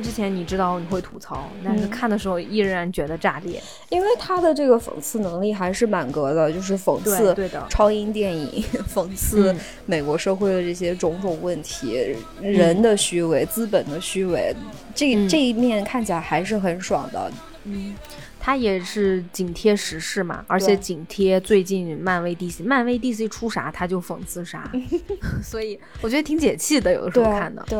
[0.00, 7.66] 看之前你知道你会吐槽，但是看的时候依然觉得炸裂，因为他的这个讽刺能力还是满格的，就是讽刺对的。
[7.68, 14.54] 超英电影， 讽刺美国社会的这些种种问题，人的虚伪、资本的虚伪，
[14.94, 17.30] 这这一面看起来还是很爽的。
[17.64, 17.94] 嗯，
[18.40, 24.72] 他也是紧贴时事嘛，而且紧贴最近漫威 DC，漫威 DC 出啥他就讽刺啥，
[25.44, 27.62] 所以我觉得挺解气的，有的时候看的。
[27.68, 27.78] 对。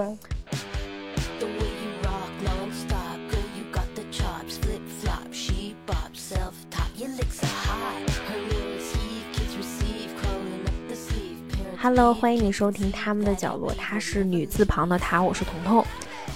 [11.82, 15.82] Hello，欢迎你收听他们的角落，她是女字旁的她，我是彤彤，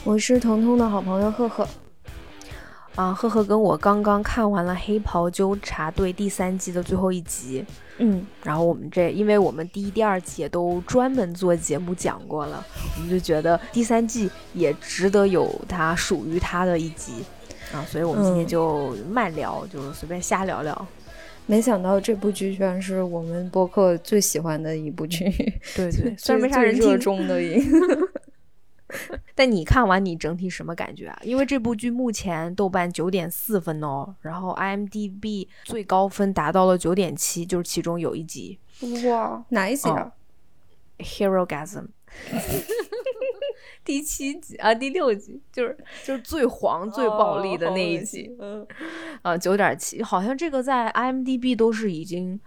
[0.02, 1.68] 我是彤彤的好朋友赫赫。
[2.94, 7.62] 啊，赫赫跟我刚刚看完了《黑袍纠察队》第三季的最后一集，
[7.98, 12.64] 嗯，然后我们这，因为我们第一、第二季也都专门做节目讲过了，
[12.96, 17.22] 我们就觉得第三季也值得有它属于它的一集。
[17.70, 20.86] 啊，所以我们今天就慢聊，就随便瞎聊聊。
[21.46, 25.24] 没想到这部剧居然是我们播客最喜欢的一部剧，
[25.76, 27.38] 对对， 虽然没啥人热衷的，
[29.34, 31.18] 但你看完你整体什么感觉啊？
[31.22, 38.58] 因为这部剧目前豆瓣九点四分哦，然后 IMDB 最高分达到了九点七，就是其中有一集，
[39.06, 40.12] 哇，哪一集啊
[40.98, 41.88] ？Heroism。
[43.86, 48.66] 第七集啊，第六集就是就是最黄、最暴力的那一集，嗯，
[49.22, 52.40] 啊，九点七，好像这个在 IMDB 都是已经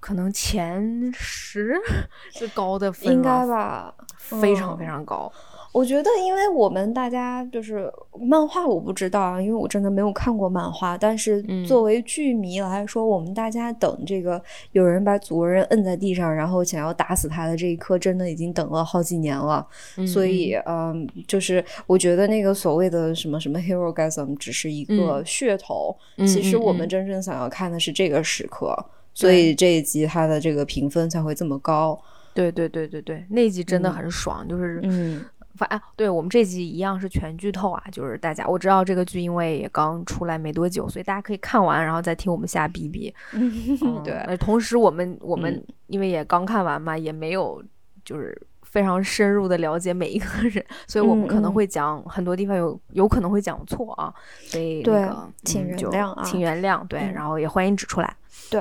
[0.00, 1.74] 可能前十
[2.30, 5.32] 是高的分，应该吧，非常非常高。
[5.76, 10.96] 我觉得，因为我们大家就是漫画，我不知道啊，因为我真的没有看过漫画。
[10.96, 14.42] 但是作为剧迷来说，我们大家等这个
[14.72, 19.66] 有人把祖国人摁在地上，然后想要打死他的这一刻，真的已经等了好几年了。
[20.06, 25.94] 所以，嗯，就是我觉得那个所谓的什么什么 heroism 只是一个噱头。
[26.20, 28.74] 其实我们真正想要看的是这个时刻。
[29.12, 32.00] 所以这一集它的这个评分才会这么高。
[32.32, 35.22] 对对对对对，那集真的很爽，就是嗯。
[35.56, 43.12] 反啊，对我们这集一样是全剧透啊，就是大家我知道这个剧因为也刚出来没多久，所以大家可以看完然后再听我们瞎逼逼。
[44.04, 47.62] 对，同时我们我们因为也刚看完嘛，也没有
[48.04, 54.12] 就是非常深入的了解每一个人，所以我们可能会讲很多地方有有可能会讲错啊，
[54.44, 58.16] 所以那个请原谅啊，请原谅，对，然后也欢迎指出来。
[58.50, 58.60] 对，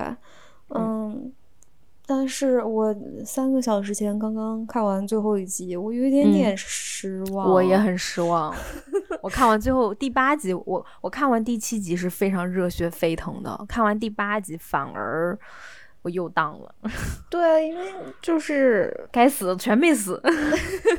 [0.70, 1.32] 嗯。
[2.08, 2.96] 但是我
[3.26, 7.50] 三个小时前刚刚看完最后一集，我有一点点失望。
[7.50, 8.54] 我也很失望。
[9.22, 15.36] 我看完最后第八集，我我看完第七集是非常热血沸腾的，看完第八集反而
[16.04, 16.76] 我又当了。
[17.28, 17.84] 对，因为
[18.22, 20.22] 就是该死的全没死。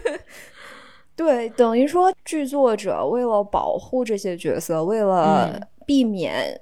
[1.15, 6.61] 对，等于说剧作者为了保护这些角色，为了避免。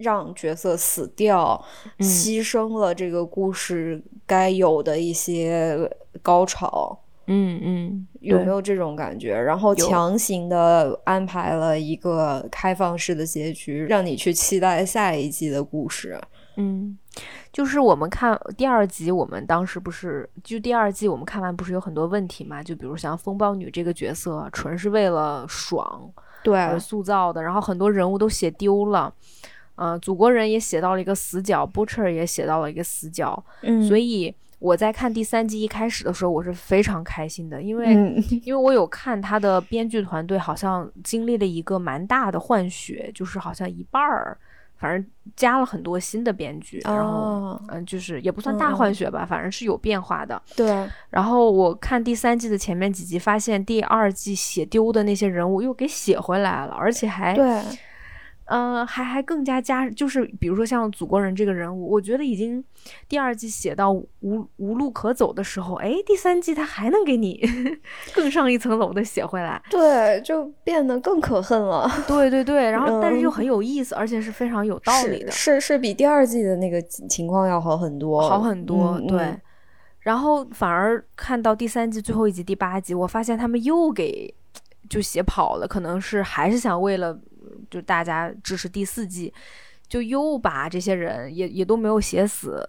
[0.00, 1.62] 让角色死掉，
[1.98, 5.90] 牺牲了这个故事该有的一些
[6.22, 6.98] 高潮。
[7.32, 9.40] 嗯嗯，有没有这种感觉？
[9.40, 16.20] 然后强行的安排了一个开放式的结局，让你去期待下一季的故事。
[16.56, 16.98] 嗯，
[17.52, 22.60] 就是我们看第二集，我们当时不是就第二季我们看完不是有很多问题嘛？
[22.60, 26.10] 就比如像风暴女这个角色，纯是为了爽
[26.42, 29.14] 对而塑造的，然后很多人物都写丢了。
[29.80, 37.94] 呃，祖国人也写到了一个死角，Butcher 也写到了一个死角，嗯，所以我在看第三季一开始的时候，我是非常开心的，因为
[38.44, 44.36] 因为我有看他的编剧团队好像经历了一个蛮大的换血，就是好像一半儿，
[44.76, 50.42] 反正加了很多新的编剧，然后嗯，就是也不算大换血吧，反正是有变化的。
[50.54, 57.62] 对，然后我看第三季的前面几集，发现第二季写丢的那些人物又给写回来了，而且还对。
[58.50, 62.62] 嗯，还还更加加，就是比如说像祖国人这个人物，我觉得已经
[63.08, 67.40] 第二季写到无无路可走的时候，哎，第三季他还能给你
[68.12, 71.88] 更上一层楼的写回来，对，就变得更可恨了。
[72.08, 79.00] 对对对，然后但是又很有意思，而且是非常有道理的，是是比第二季的那个情况要好很多，好很多。
[79.06, 79.32] 对，
[80.00, 84.34] 然后反而看到第三季最后一集第八集，我发现他们又给
[84.88, 87.16] 就写跑了，可能是还是想为了。
[87.70, 89.32] 就大家支持第四季，
[89.88, 92.62] 就又把这些人也也都没有写死，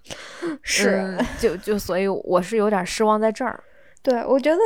[0.62, 3.62] 是就就所以我是有点失望在这儿。
[4.00, 4.58] 对，我觉得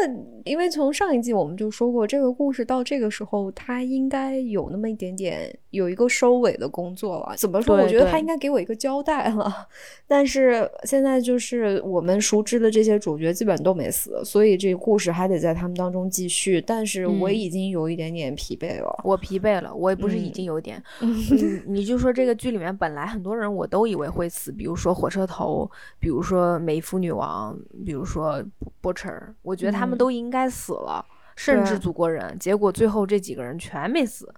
[0.44, 7.34] 因为从上一季我们就说过，这个故事到这个时候，它应该有那么一点点有一个收尾的工作了。
[7.37, 7.76] 怎么说？
[7.76, 9.67] 我觉得他应该给我一个交代了。
[10.06, 16.61] 但是现在就是我们熟知的这些主角基本都没死，所以这个故事还得在他们当中继续。
[16.61, 19.00] 但是我已经有一点点疲惫了。
[19.02, 20.81] 我疲惫了，我也不是已经有点。
[21.67, 25.69] 你就说这个剧里面本来很多人我都以为会死，比如说火车头，
[25.99, 28.44] 比如说美肤女王，比如说
[28.81, 31.05] 波彻儿，我觉得他们都应该死了。
[31.35, 34.33] 甚至祖国人，结果最后这几个人全没死，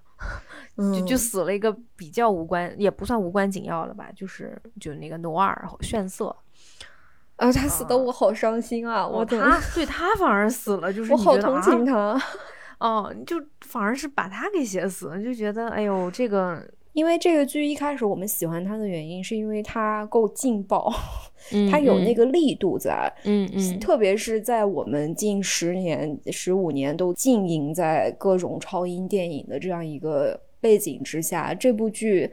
[0.79, 6.35] 就就死了一个比较无关，也不算无关紧要了吧，就是就那个努尔炫色，
[7.35, 9.05] 啊，他死的我好伤心啊！
[9.05, 12.17] 我他对他反而死了，就是我好同情他，
[12.79, 16.65] 哦，就反而是把他给写死了，就觉得哎呦这个。
[16.95, 20.91] 因为这个剧一开始我们喜欢它的原因，是因为它够劲爆，
[21.71, 32.31] 它有那个力度在，嗯嗯，特别是在我们近十年、十五年都浸淫在各种超英电影的这样一个背景之下，这部剧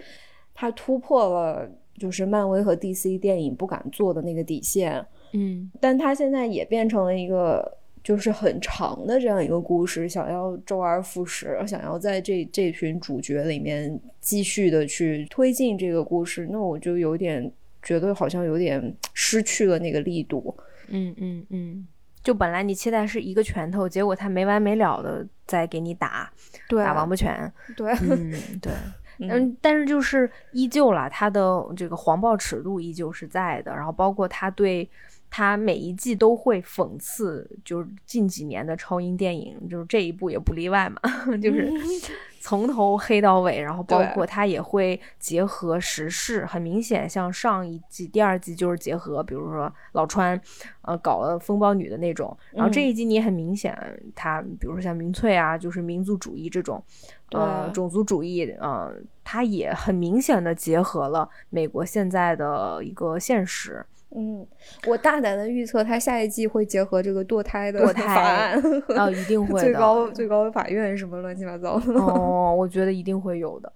[0.53, 7.79] 它突破了就是漫威和 DC 电影不敢做的那个底线，嗯，但它现在也变成了一个。
[8.03, 17.51] 就是很长的这样一个故事，想要周而复始，想要在这这群主角里面继续的去推进这个故事，那我就有点
[17.83, 20.56] 觉得好像有点失去了那个力度。
[20.88, 21.88] 嗯嗯嗯，
[22.24, 26.31] 就本来你期待是一个拳头，结果他没完没了的在给你打，
[26.68, 27.54] 打王八拳。
[27.77, 28.74] 对， 嗯对，
[29.19, 34.89] 嗯，但是就是依旧了，他的这个黄暴尺度依旧是在的，然后包括他对。
[35.31, 41.01] 他每一季都会讽刺，就是近几年的超英电影，就是这一部也不例外嘛，
[41.42, 41.72] 就是
[42.42, 50.39] 从头黑到尾，然后包括他也会结合时事，很明显，像上一季、第二季就是结合，比如说老川，
[50.81, 53.74] 呃，搞了风暴女的那种，然后这一季你也很明显，
[54.13, 56.83] 他比如说像民粹啊，就是民族主义这种，
[57.31, 63.86] 呃，种族主义，嗯，他也很明显的结合了美国现在的一个现实。
[64.15, 64.45] 嗯，
[64.87, 68.61] 我大胆的预测，他下一季会结合这个堕胎的法案
[68.95, 73.71] 啊， 一定会的最高最高法院什么乱七八糟的哦，我觉得一定会有的。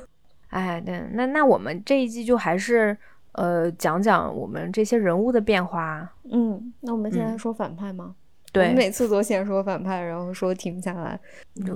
[0.50, 2.96] 哎，对那那我们这一季就还是
[3.32, 6.10] 呃讲讲我们这些人物的变化。
[6.30, 8.14] 嗯，那我们现在说反派吗？
[8.52, 11.18] 对，每次都先说反派，然后说停不下来，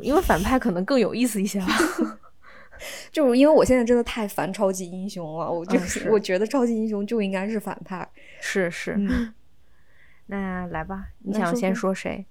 [0.00, 1.62] 因为反派可能更有意思一些。
[3.11, 8.08] 就是因为我现在真的太烦超级英雄了，我就是我觉得超级英雄就应该是反派。
[8.40, 8.96] 是是，
[10.26, 12.26] 那来吧，你想先说谁？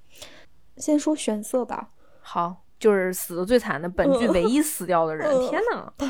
[0.77, 1.89] 先说玄色吧。
[2.21, 5.27] 好，就是死的最惨的本剧唯一死掉的人。
[5.50, 6.07] 天哪，太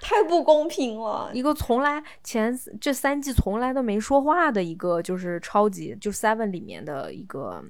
[0.00, 1.30] 太不公平了！
[1.32, 7.64] 一个从来前这三季从来都没说话的一个，就是超级就 Seven 里面的一个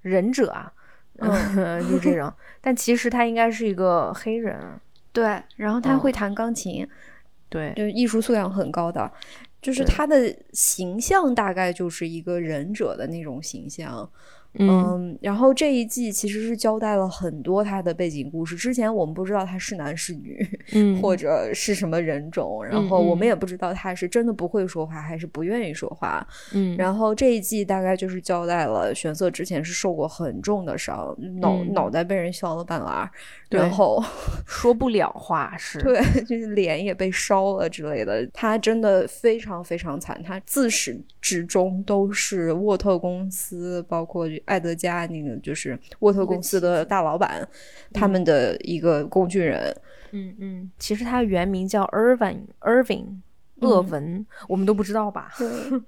[0.00, 0.72] 忍者啊，
[1.18, 2.32] 嗯 就这种。
[2.60, 4.80] 但其实他应该是一个黑人。
[5.18, 6.86] 对，然后他会弹钢琴，
[7.48, 9.10] 对，就是艺术素养很高的，
[9.60, 14.08] 就是他的形象大概就是一个忍者的那种形象。
[14.54, 18.56] 嗯，然后这一季其实是交代了很多他的背景故事。
[18.56, 26.26] 之前我们不知道他是男是女，嗯，或者是什么人种，然后我们也不知道他是真的不会说话还是不愿意说话。
[26.54, 33.08] 嗯，然后这一季大概就是交代了玄色之前是受过很重的伤，脑脑袋被人削了半拉，
[33.50, 34.02] 然后
[34.44, 38.26] 说不了话，是对，就是脸也被烧了之类的。
[38.32, 44.26] 他真的非常非常惨，他自始至终都是沃特公司，包括。
[44.46, 47.46] 艾德加那个就是沃特公司的大老板，
[47.92, 49.74] 他们的一个工具人。
[50.10, 53.18] 嗯嗯，其实他原名叫 Irving Irving
[53.60, 55.32] 厄文，我们都不知道吧？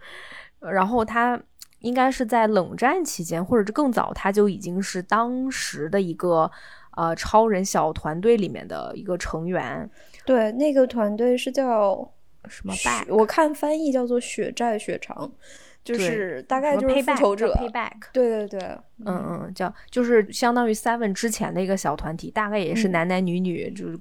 [0.60, 1.40] 然后他
[1.78, 6.50] 应该是在冷战期间，或者是更早，他就已经是当时的一个
[6.96, 9.88] 呃超人小团队里面的一个成员。
[10.26, 12.12] 对，那个团队是叫
[12.46, 12.74] 什么？
[13.08, 15.32] 我看翻译叫做血债血偿。
[15.82, 19.40] 就是大概就是复仇者，payback，对对对，嗯。
[19.42, 23.98] 嗯，叫就是相当于 seven 之前的一个小团体，大概也是男男女女，就是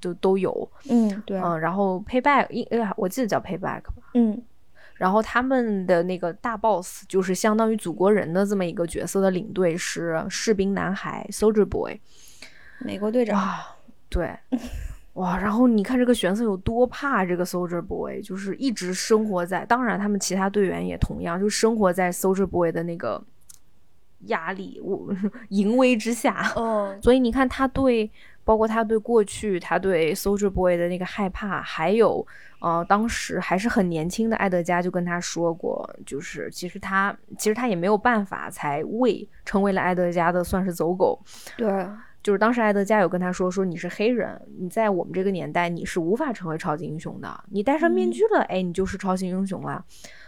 [0.00, 4.40] 都都有，嗯对，嗯，然后 payback，应我记得叫 payback 吧，嗯，
[4.94, 11.98] 然后他们的那个大 boss 就是相当于祖国人的这么一个角色的领队是士兵男孩 soldier boy，
[12.80, 13.58] 美国队长，
[14.08, 14.30] 对。
[15.16, 23.22] 哇，然后你看这个玄色有多怕这个 Soldier Boy，就是一直生活在，当然他们其他队员也同样，就生活在 Soldier Boy 的那个
[24.26, 25.08] 压力、我
[25.48, 26.52] 淫威之下。
[26.54, 28.10] 嗯，所以你看他对，
[28.44, 32.26] 包括他对过去，他对 Soldier Boy 的那个害怕，还有，
[32.60, 41.18] 呃，当时还是很年轻的艾德加就跟他说过，就是其实他其实他也没有办法才为成为了艾德加的算是走狗。
[41.56, 41.86] 对。
[42.26, 49.84] 就是当时艾德加有跟他说，说你是黑人，你在我们这个年代你是无法成为超级英雄的，你戴上面具了，哎，你就是超级英雄了。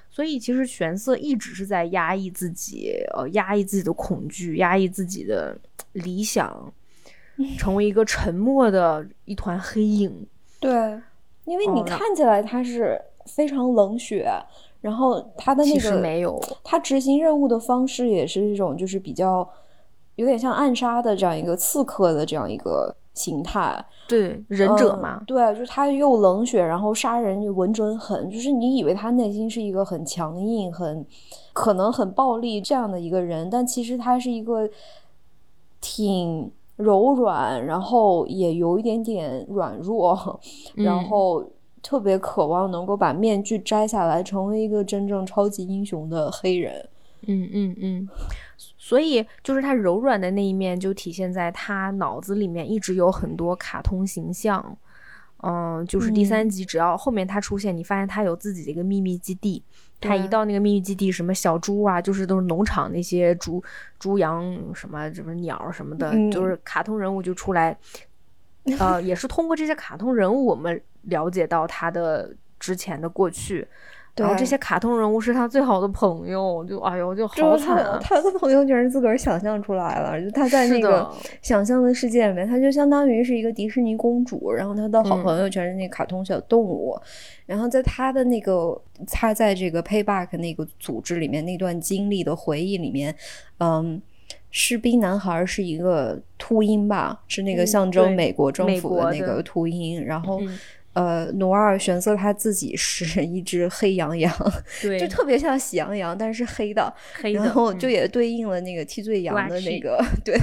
[0.08, 5.58] 所以其实玄色一直是在压抑自己，呃，压抑自己的恐惧，压抑自己的
[5.90, 6.72] 理想，
[7.58, 10.24] 成为一个沉默的一团黑影。
[10.60, 10.72] 对，
[11.46, 14.30] 因为你看起来他是非常冷血，
[14.80, 19.50] 然后他的那个没有，他执行任务的方式也是一种就是比较
[20.18, 23.82] 有点像暗杀的这样一个刺客的这样一个形态。
[24.08, 31.06] 对，忍者嘛，对，就是他又冷血，然后杀人又稳准狠，就是你以为他内心是一个很强硬、很
[31.52, 34.68] 可能很暴力这样的一个人，但其实他是一个
[35.80, 40.40] 挺柔软，然后也有一点点软弱，
[40.74, 41.44] 然后
[41.80, 46.88] 特别渴望能够把面具摘下来，成为一个真正超级英雄的黑人。
[47.26, 48.08] 嗯嗯嗯。
[48.88, 54.78] 所以，就是他柔软的那一面，就体现在他脑子里面一直有很多卡通形象。
[55.42, 59.62] 嗯，就是第三集，只要后面他出现，你发现他有自己的一个秘密基地。
[60.00, 63.62] 他一到那个秘密基地，什么小猪啊，就是都是农场那些猪、
[63.98, 64.42] 猪羊
[64.72, 67.76] 什么，什么鸟什么的，就是卡通人物就出来。
[68.78, 73.68] 呃，也是通过这些卡通人物，我们了解到他的之前的过去。
[74.18, 77.98] 然后这些卡通人物是他最好的朋友，就哎呦，就好惨啊！
[78.02, 81.08] 他的朋友全是自个儿想象出来了，就他在那个
[81.42, 86.98] 想象的世界里面，他就相当于是一个迪士尼公主，然后他的好朋友全是那卡通小动物。
[87.46, 93.14] 然后在他的那个他在这个 Payback 那个组织里面那段经历的回忆里面，
[93.58, 94.00] 嗯，
[94.50, 100.40] 士兵男孩是一个秃鹰吧，是那个象征美国政府的那个秃鹰，然后。
[100.98, 104.34] 呃，努尔玄色他自己是一只黑羊羊，
[104.82, 110.36] 对，就特别像喜羊羊，但是黑的，黑的，然后就也对应了那个替罪羊的那个， 对，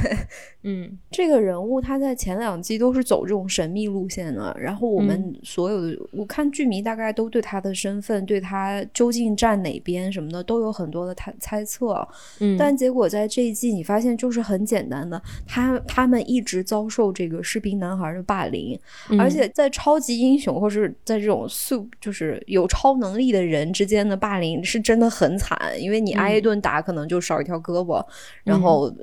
[0.63, 12.07] 嗯，这个人物他在前两季都是走这种神秘路线的，然后我们所有的我看剧迷大概都对他的身份，对他究竟站哪边什么的都有很多的猜猜测，
[12.39, 18.79] 嗯，但结果在这一季你发现就是很简单的，他他们一直遭受这个士兵男孩的霸凌，
[19.19, 20.44] 而且在超级英雄。
[20.53, 28.05] 或是在这种素就是有超能力的人之间的霸凌是真的很惨，因为你挨一顿打可能就少一条胳膊，
[28.43, 28.93] 然后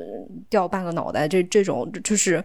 [0.48, 2.44] 掉半个脑袋，这这种就是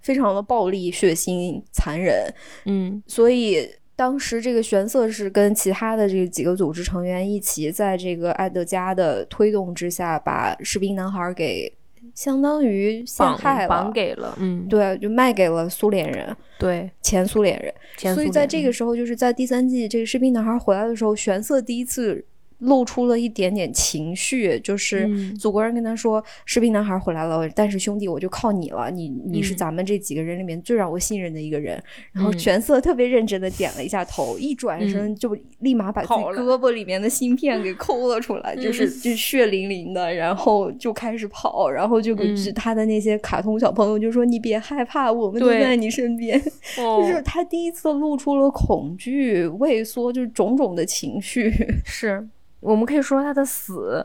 [0.00, 2.24] 非常的暴力、血腥、残忍。
[2.66, 11.72] 嗯，所以当时这个玄色是跟其他的这几个组织成员一起，在这个艾德加的推动之下，把士兵男孩给。
[12.14, 18.14] 相当于陷害了，绑给了，嗯，对，就卖给了苏联人，对，前苏联人。
[18.14, 22.24] 所以在这个时候，就是在第三季这个士兵男孩回来的时候，玄色第一次。
[22.58, 31.82] 露出了一点点情绪，就是祖国人跟他说：“士兵男孩回来了，但是兄弟，我就靠你了，你你是咱们这几个人里面最让我信任的一个人。”
[32.12, 42.16] 然后玄色特别认真的点了一下头，一转身就立马把自己胳膊里面的芯片给抠了出来， 就是就血淋淋的，然后就开始跑，然后就
[42.54, 46.40] 他的那些卡通小朋友就说：“你别害怕，我们就在你身边。
[46.76, 51.52] ”就是他第一次露出了恐惧、畏缩，就是种种的情绪。
[51.84, 52.26] 是。
[52.64, 54.04] 我们可以说他的死，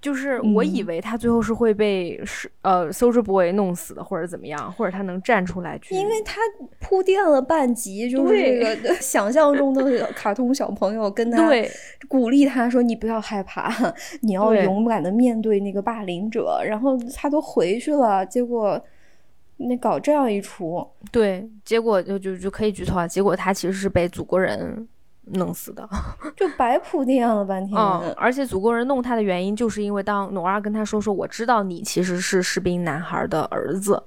[0.00, 6.40] 就是我以为他最后是会被是呃 Soldier Boy 弄死的，或者怎么样，或者他能站出来去，因为他
[6.78, 11.50] 铺垫了半集，就是这个 想象中的卡通小朋友跟他
[12.06, 13.72] 鼓励他说：“你不要害怕，
[14.20, 18.78] 你要勇敢的面对那个霸凌者。”然后他都回去了，结果
[19.56, 24.86] 那搞这样一出，对，结果就就就可以剧透啊，结果他其实是被祖国人。
[25.34, 25.88] 弄死的，
[26.36, 27.78] 就白铺垫了半天。
[27.78, 34.02] 嗯，而且祖国人弄他的原因，就是因为当努尔跟他说说，我知道你其实是士兵男孩的儿子。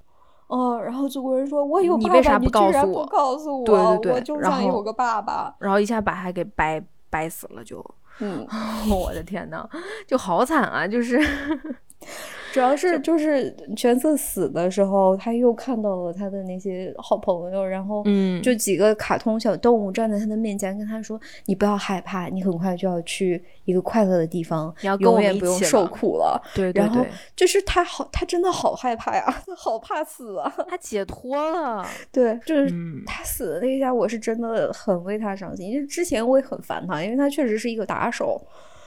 [0.48, 3.06] 哦，然后祖国人说，我有你为啥不告诉我？
[3.08, 5.56] 告诉我，对对对，我就想有个爸爸。
[5.60, 7.84] 然后一下把他给掰掰死了，就，
[8.20, 8.46] 嗯，
[8.92, 9.68] 我的天呐，
[10.06, 11.20] 就好惨啊，就是。
[12.54, 26.80] 主要是就是玄策死的时候，他又看到了他的那些好朋友，然后嗯，就几个卡通小动物站在他的面前，跟他说：“你不要害怕，你很快就要去一个快乐的地方，你要永远不用受苦了。”对对对。
[26.84, 27.04] 然后
[27.36, 30.54] 就是他好，他真的好害怕呀，他 好怕死啊。
[30.70, 31.84] 他 解脱了。
[32.12, 32.72] 对，就是
[33.08, 35.72] 他死的那一下，我是真的很为他伤心。
[35.72, 38.40] 因为之前我也很烦他，因为他确实是一个打手。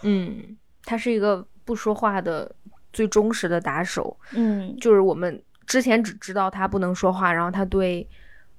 [0.03, 2.49] 嗯，他是一个不说话的。
[2.97, 8.09] 最忠实的打手，嗯，就是我们之前只知道他不能说话，然后他对，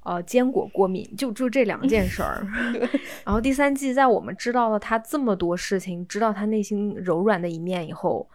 [0.03, 2.45] 呃，坚果过敏，就就这两件事儿。
[3.25, 8.29] 然后第三季在我们知道了他这么多事情，知道他内心柔软的一面以后，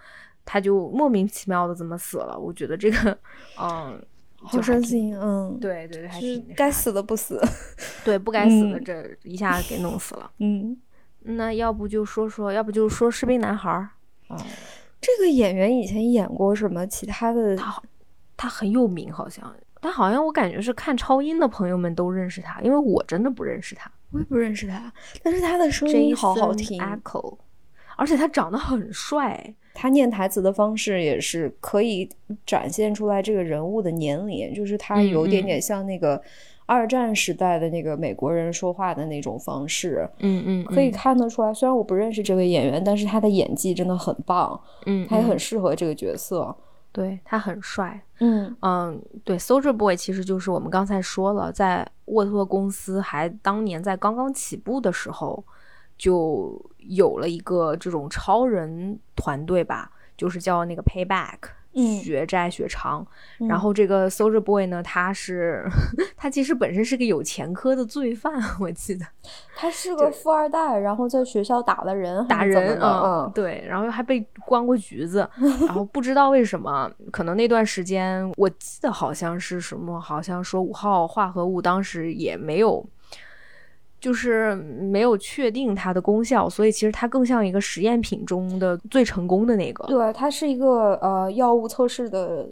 [0.44, 2.36] 他就莫名其妙的这么死了。
[2.36, 3.16] 我觉得这个，
[3.60, 4.04] 嗯，
[4.42, 7.40] 好伤心，嗯，对对对，还是该死的不死，
[8.04, 10.76] 对，不该死的这一下给弄死了，嗯，
[11.20, 13.90] 那要不就说说，要不就说士兵男孩儿，
[14.26, 14.36] 啊，
[15.02, 17.54] 这个演员以前演过什么其他的？
[17.54, 17.82] 他
[18.36, 24.92] 他很有名，好像，但好像我感觉是看超音的朋友们都认识他，因为我真的不认识他，我也不认识他，
[25.22, 27.36] 但是他的声音好好听，Echo，
[27.96, 29.54] 而且他长得很帅。
[29.74, 32.06] 他念台词的方式也是可以
[32.44, 36.22] 展现出来这个人物的年龄，就是他有点点像那个
[36.66, 40.08] 二战时代的那个美国人说话的那种方式。
[40.18, 44.60] 嗯嗯，可以看得出来，虽然我不认识这位演员，但是他的演技真的很棒。
[44.86, 46.54] 嗯，他也很适合这个角色。
[46.92, 48.00] 对他很帅。
[48.20, 55.44] 嗯嗯，对，Soldier Boy 其实就是我们刚才说了，在沃特公司还当年在刚刚起步的时候。
[55.98, 61.38] 就有了一个这种超人团队吧，就是叫那个 Payback，
[61.74, 63.06] 血债血偿。
[63.48, 65.64] 然后这个 Soldier Boy 呢，他是
[66.16, 69.04] 他其实本身是个有前科的罪犯，我记得
[69.56, 75.28] 他是个富二代，然后在学校打了人，打人嗯，对，然后还被关过局子，
[75.66, 82.84] 然后不知道为什么，可能那段时间我记得好像是什么，好像说五号化合物当时也没有。
[84.02, 89.86] 就是没有确定它的功效，所以其实它更像一个实验品中的最成功的那个。
[89.86, 92.48] 对，它是一个呃药物测试的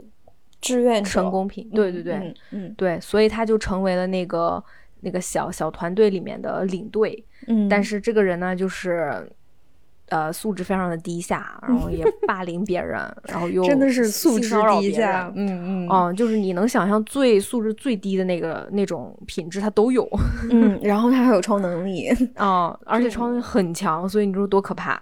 [0.61, 1.69] 志愿成功品。
[1.71, 4.62] 对对对，嗯，对，所以他就成为了那个
[5.00, 7.25] 那个小小团队里面的领队。
[7.49, 9.28] 嗯，但是这个人呢，就是。
[10.10, 20.08] 呃，素质非常的低下，然后也 霸凌别人，然后又真的是素质低下，嗯嗯，哦，就是你能想象最素质最低的那个那种品质，他都有，
[20.50, 25.00] 嗯，然后他还有超能力，啊， 而且超能力很强，所以你说多可怕，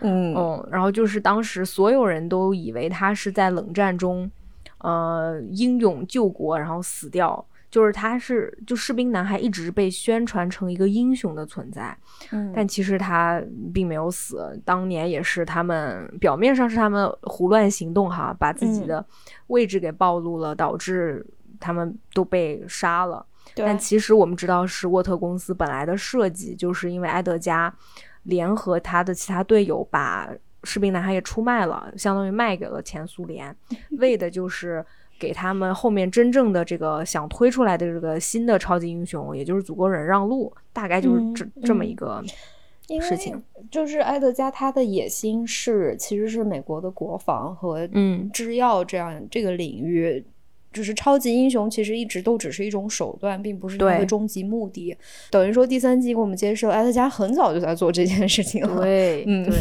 [0.00, 0.34] 嗯。
[0.36, 4.30] 嗯，然后就是当时所有人都以为他是在冷战中，
[4.78, 7.44] 呃，英勇救国，然后死掉。
[7.74, 11.98] 就是他是就士兵男孩一直被宣传成一个英雄的存在，
[12.30, 14.56] 嗯，但其实他并没有死。
[14.64, 19.04] 当年也是他们表面上是他们胡乱行动哈，把自己的
[19.48, 21.26] 位置给暴露了，导致
[21.58, 23.26] 他们都被杀了。
[23.56, 27.74] 但其实我们知道是沃特公司本来的设计，就是因为埃德加
[28.22, 30.30] 联合他的其他队友把
[30.62, 33.52] 士兵男孩也出卖了，相当于卖给了前苏联，
[33.98, 34.86] 为的就是。
[35.18, 42.22] 给他们后面真正的这个想推出来的这个新的超级英雄，也就是祖国人让路，大概就是这这么一个
[43.00, 43.42] 事情。
[43.70, 50.22] 就是埃德加他的野心是，其实是美国的国防和嗯制药这样这个领域，
[50.72, 54.96] 就是超级英雄其实一直都只是一种手段，并不是他的终极目的。
[55.30, 58.82] 等于说第三季给我们揭示了，埃德加很早就在做这件事情了。
[58.82, 59.54] 对，嗯，对。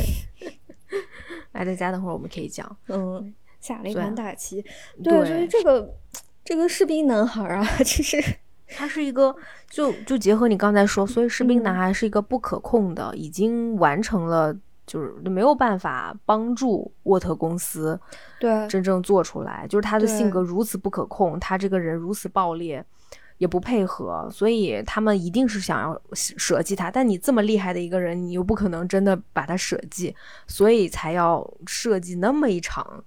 [1.53, 3.33] 埃德加，等会儿我们可以讲，嗯。
[3.63, 4.61] 下了一盘大棋，
[5.01, 5.89] 对，所以这个
[6.43, 8.21] 这个士兵男孩啊， 其实
[8.67, 9.33] 他是一个，
[9.69, 14.53] 就就结合你刚才说，所以士兵男孩是一个不可控的，已经完成了，
[14.85, 17.97] 就是没有办法帮助沃特公司
[18.37, 18.67] 对。
[18.67, 22.83] 真正做出来，就是他的性格如此不可控，他这个人如此暴烈，
[23.37, 26.91] 也不配合，所以他们一定是想要舍弃他。
[26.91, 30.13] 但你这么厉害的一个人，你又不可能真的把他舍弃，
[30.47, 33.01] 所以才要设计那么一场。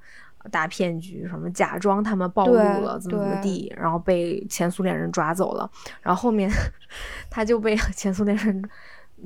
[0.50, 5.70] 大骗局，什么假装他们暴露了，怎么怎么地，然后被前苏联人抓走了，
[6.02, 6.50] 然后后面
[7.30, 8.62] 他就被 前苏联人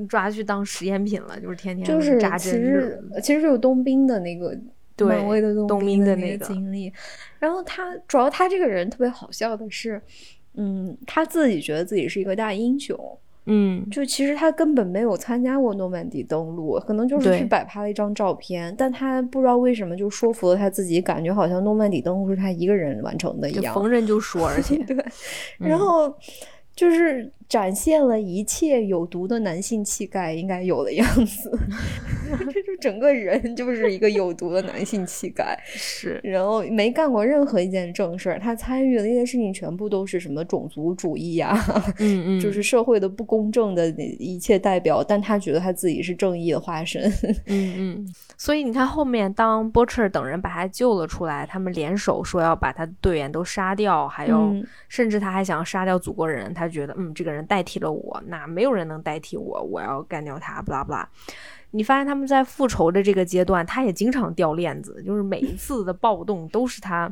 [0.08, 2.38] 抓去当实验品了，就是天天就是扎针。
[2.38, 4.56] 其实其实有冬兵的那个
[5.06, 6.92] 漫威的冬兵的那个经历，
[7.38, 10.00] 然后他主要他这个人特别好笑的是，
[10.54, 12.98] 嗯，他自己觉得自己是一个大英雄。
[13.46, 24.96] 嗯，就其实他根本没有参加过诺曼底登陆，可能就是去摆拍了一张照片，但他不知道为什么就说服了他自己，感觉好像诺曼底登陆是他一个人完成的一样，逢人就说，而 且对，
[25.58, 26.14] 然后
[26.74, 27.32] 就是。
[27.50, 31.50] 展现了一切有毒的男性气概应该有的样子，
[32.52, 35.60] 这就整个人就是一个有毒的男性气概。
[35.66, 41.52] 是，然后没干过任何一件正事儿，他参与的那些事情全部都是什么种族主义呀，
[41.98, 45.02] 嗯嗯， 就是社会的不公正的一切代表。
[45.02, 47.02] 但他觉得他自己是正义的化身。
[47.46, 54.54] 嗯嗯，所以你看后面当 Butcher 等人把他救了出来，他们联手说要把他队员都杀掉，还有
[54.88, 57.39] 甚至他还想杀掉祖国人，他觉得嗯这个人。
[57.46, 61.08] 代替了我，那没有人能代替我，我要干掉他，不拉不拉。
[61.72, 67.08] 你发现他们在复仇的这个阶段，他也经常掉链子，就是每一次的暴动都是他，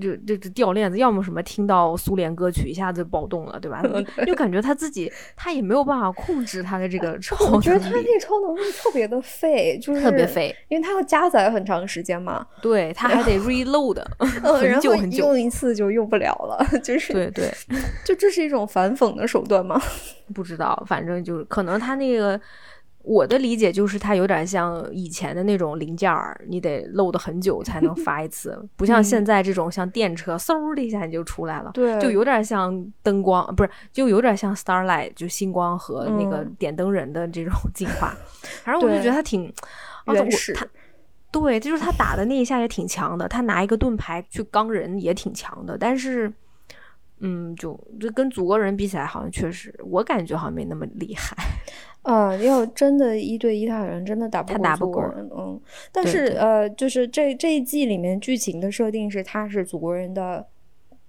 [0.00, 3.82] 就就就掉链子，要么什么听到苏联歌曲一下子暴动了，对吧？
[4.26, 7.56] 就感觉他自己他也没有办法控制他的这个超能力。
[7.56, 12.46] 我觉得他那个超能力特别的废，就是特别废，因为他要加载很长时间嘛。
[12.60, 17.50] 对他还得 reload 很久很久，用一次就用不了了，就是对对，
[18.04, 19.80] 就这是一种反讽的手段吗？
[20.34, 22.38] 不知道，反正就是可能他那个。
[23.04, 31.70] 我的理解就是，它有点像以前的那种零件儿，你得漏的很久才能发一次， 不像现在这种像电车，嗖的一下你就出来了。
[31.74, 38.14] 对，就有点像灯光，不是，就有点像 Starlight，就星光和那个点灯人的这种 进化。
[38.64, 39.52] 反正我就觉得他挺
[40.06, 40.52] 原始。
[40.52, 40.66] 他
[41.30, 46.32] 对，就是他打的那一下也挺强的，他拿一个盾牌去刚人也挺强的，但是。
[47.22, 51.36] 嗯，就就跟祖国人比起来，好像确实，我感觉好像没那么厉害。
[52.02, 55.30] 啊，要真的一对一，他好像真的打不过祖国人。
[55.36, 55.60] 嗯，
[55.92, 60.44] 但是呃，就是这这一季里面剧情的设定是，他是祖国人的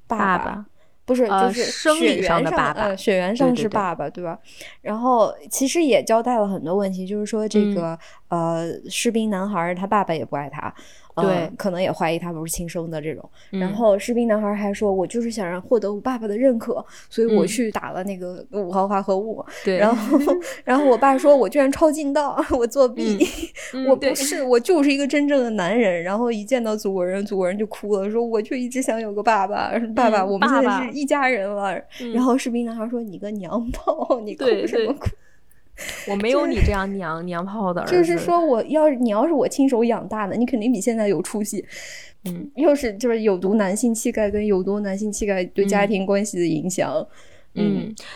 [0.08, 0.66] 爸爸。
[1.06, 4.40] 不是，就是生理上的爸爸，血缘上是爸爸，对吧？
[4.82, 8.00] 然后其实也交代了很多问题，就是说这个
[8.30, 10.74] 呃，士兵男孩他爸爸也不爱他。
[11.16, 13.30] 对，可能也怀疑他不是亲生的这种。
[13.52, 19.78] 然后士兵男孩还说：“我就是想让获得我爸爸的认可，所以我去打了那个五号化合物。”对。
[19.78, 20.18] 然后，
[20.66, 23.20] 然后我爸说：“我居然抄近道， 我作弊，
[23.88, 31.80] 我不是，我就是一个真正的男人。”然后一见到祖国人，祖国人就哭了，说：“我就一直想有个爸爸，爸爸，我们现在是一家人了。”
[32.14, 35.10] 然后士兵男孩说：“你个娘炮，你哭什么哭？”
[36.08, 37.96] 我没有你这样娘娘炮的儿子。
[37.96, 41.66] 就是说，我要是你要是我亲手养大的，你肯定比现在有出息。
[42.26, 46.94] 嗯，又是就是有毒男性气概跟有毒男性气概对家庭关系的影响。
[46.94, 47.08] 嗯，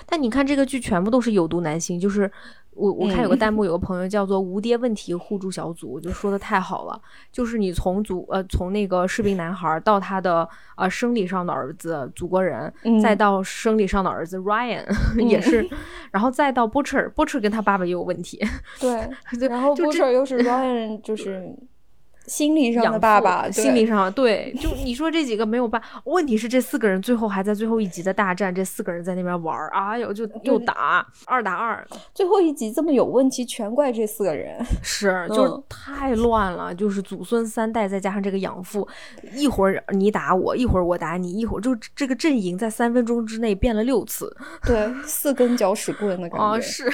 [0.05, 2.31] 但你看这个剧全部都是有毒男性，就是。
[2.79, 7.01] 我我看有个弹幕，有个朋友叫做“无爹问题互助小组”，就说的太好了。
[7.31, 12.71] 就是你从祖呃从那个士兵男孩到他的呃生理上的儿子祖国人，
[13.01, 14.85] 再到生理上的儿子 Ryan
[15.27, 15.67] 也是，
[16.13, 18.39] 然后再到 Butcher，Butcher 跟他爸爸也有问题。
[18.79, 19.09] 对，
[19.49, 21.51] 然后 Butcher 又是 Ryan，就是。
[22.27, 38.87] 心理上的爸爸，心理上对， 就你说这几个没有爸，问题是这四个人最后还在最后一集的大战，这四个人在那边玩儿，哎呦，就又打二打二，最后一集这么有问题，全怪这四个人， 是就是太乱了，就是祖孙三代再加上这个养父，
[39.33, 44.35] 一会儿你打我，一会儿我打你，一会儿就这个阵营在三分钟之内变了六次，
[44.67, 46.91] 对，四根搅屎棍的感觉，啊是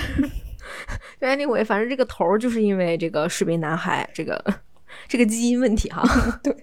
[1.22, 4.40] ，anyway，反正这个头就是因为这个士兵男孩这个。
[5.08, 6.04] 这个基因问题哈，
[6.44, 6.56] 对，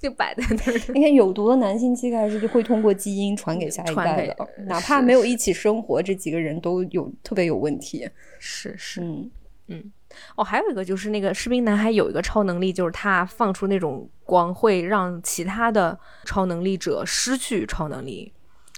[0.00, 0.80] 就摆在那儿。
[0.94, 8.08] 你看，有毒的男性气概是就会通过基因传给下一代的，哪怕没有一起生活，这几个人都有特别有问题。
[8.38, 9.30] 是是，嗯
[9.68, 9.92] 嗯。
[10.36, 18.30] 哦，还有一个就是那个士兵男孩有一个超能力，就是他放出那种光会让其他的超能力者失去超能力。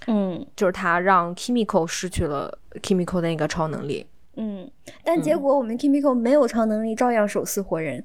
[0.06, 4.06] 嗯，就是他让 Kimiko 失去了 Kimiko 的那个超能力。
[4.36, 4.70] 嗯，
[5.02, 8.04] 但结果我们 Kimiko 没有超能力，照样手撕活人。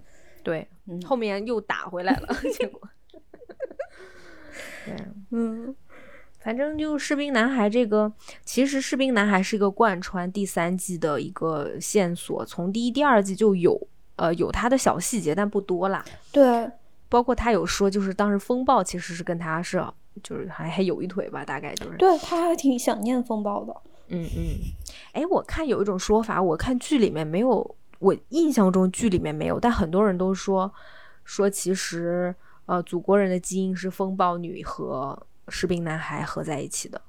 [0.49, 0.67] 对。
[1.05, 2.81] 后面又打回来了， 结果，
[4.83, 4.95] 对，
[5.29, 5.75] 嗯，
[6.39, 8.12] 反正就士兵男孩这个，
[8.43, 13.79] 其实士兵男孩是一个贯穿第三季的一个线索，从第一、第二季就有，
[14.15, 16.03] 呃，有他的小细节，但不多啦。
[16.31, 16.67] 对，
[17.07, 19.85] 包括他有说，就是当时风暴其实是跟他是，
[20.23, 21.97] 就是还还有一腿吧，大概就是。
[21.97, 23.75] 对，他还挺想念风暴的。
[24.07, 24.57] 嗯嗯，
[25.12, 27.75] 哎，我看有一种说法，我看剧里面没有。
[27.99, 30.71] 我印象中剧里面没有，但很多人都说
[31.23, 32.33] 说其实
[32.65, 37.01] 呃祖国人的基因是风暴女和士兵男孩合在一起的。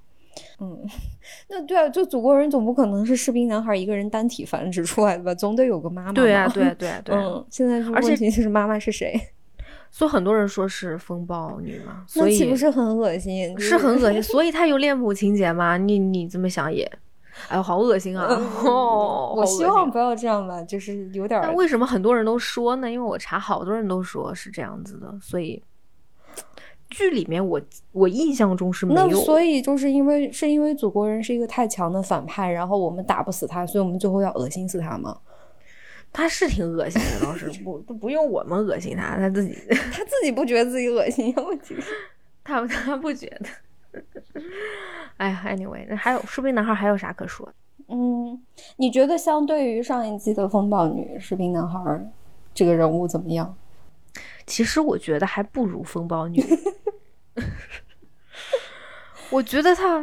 [0.61, 0.79] 嗯，
[1.49, 5.35] 那对啊，就祖国人总不可能是士兵男孩一个人单体繁殖出来的吧？
[5.35, 6.13] 总得有个妈妈。
[6.15, 7.17] 对啊，对对对。
[7.17, 9.19] 嗯，现在而且就是妈妈是谁？
[9.93, 13.59] 所以很多人说是风暴女嘛，所以岂不是很恶心？
[13.59, 15.77] 是很恶心，所以她有恋母情节吗？
[15.77, 16.91] 你你这么想也。
[17.49, 18.27] 哎呦，好恶心啊！
[19.35, 21.41] 我希望不要这样吧，就是有点。
[21.43, 22.91] 但为什么很多人都说呢？
[22.91, 25.63] 因为我查，好多人都说是这样子的，所以
[26.89, 27.61] 剧里面我
[27.93, 29.11] 我印象中是没有。
[29.21, 35.17] 所以就是因为是因为祖国人是一个太强的反派，然后我们打不死他，所以我们最后要恶心死他吗？
[36.13, 39.57] 他是挺恶心的，倒是不都不用我们恶心他，他自己
[39.93, 41.93] 他自己不觉得自己恶心，问题是
[42.43, 43.49] 他他不觉得。
[45.21, 47.53] 哎呀，anyway，那还有士兵男孩还有啥可说的？
[47.89, 48.41] 嗯，
[48.77, 52.11] 你觉得相对于上一季的风暴女，士兵男孩
[52.55, 53.55] 这个人物怎么样？
[54.47, 56.43] 其实我觉得还不如风暴女。
[59.31, 60.03] 我觉得他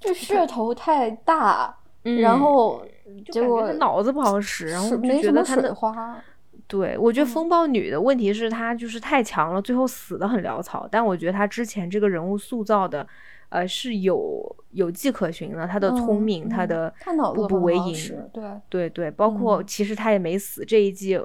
[0.00, 2.84] 就噱头太大，然后
[3.30, 6.20] 结果他脑子不好使，然后就觉得他的花。
[6.66, 10.88] 对，我觉得风暴女的问题是她就是太强了，最后死的很潦草。
[10.90, 13.06] 但我觉得她之前这个人物塑造的，
[13.54, 15.64] 呃，是有有迹可循的。
[15.64, 16.92] 他的聪明，他的
[17.32, 20.64] 步步为营，对对对，包括其实他也没死。
[20.64, 21.16] 这一季，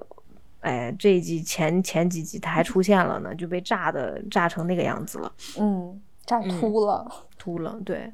[0.60, 5.34] 哎，这一季前前几集他还出现了呢，就被炸的炸成那个样子了。
[5.60, 8.12] 嗯，炸秃了，秃了，对。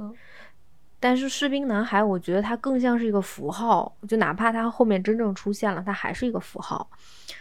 [0.98, 6.90] 但是士兵男孩，我觉得他更像是一个符号，就哪怕他后面真正出现了，他还是一个符号。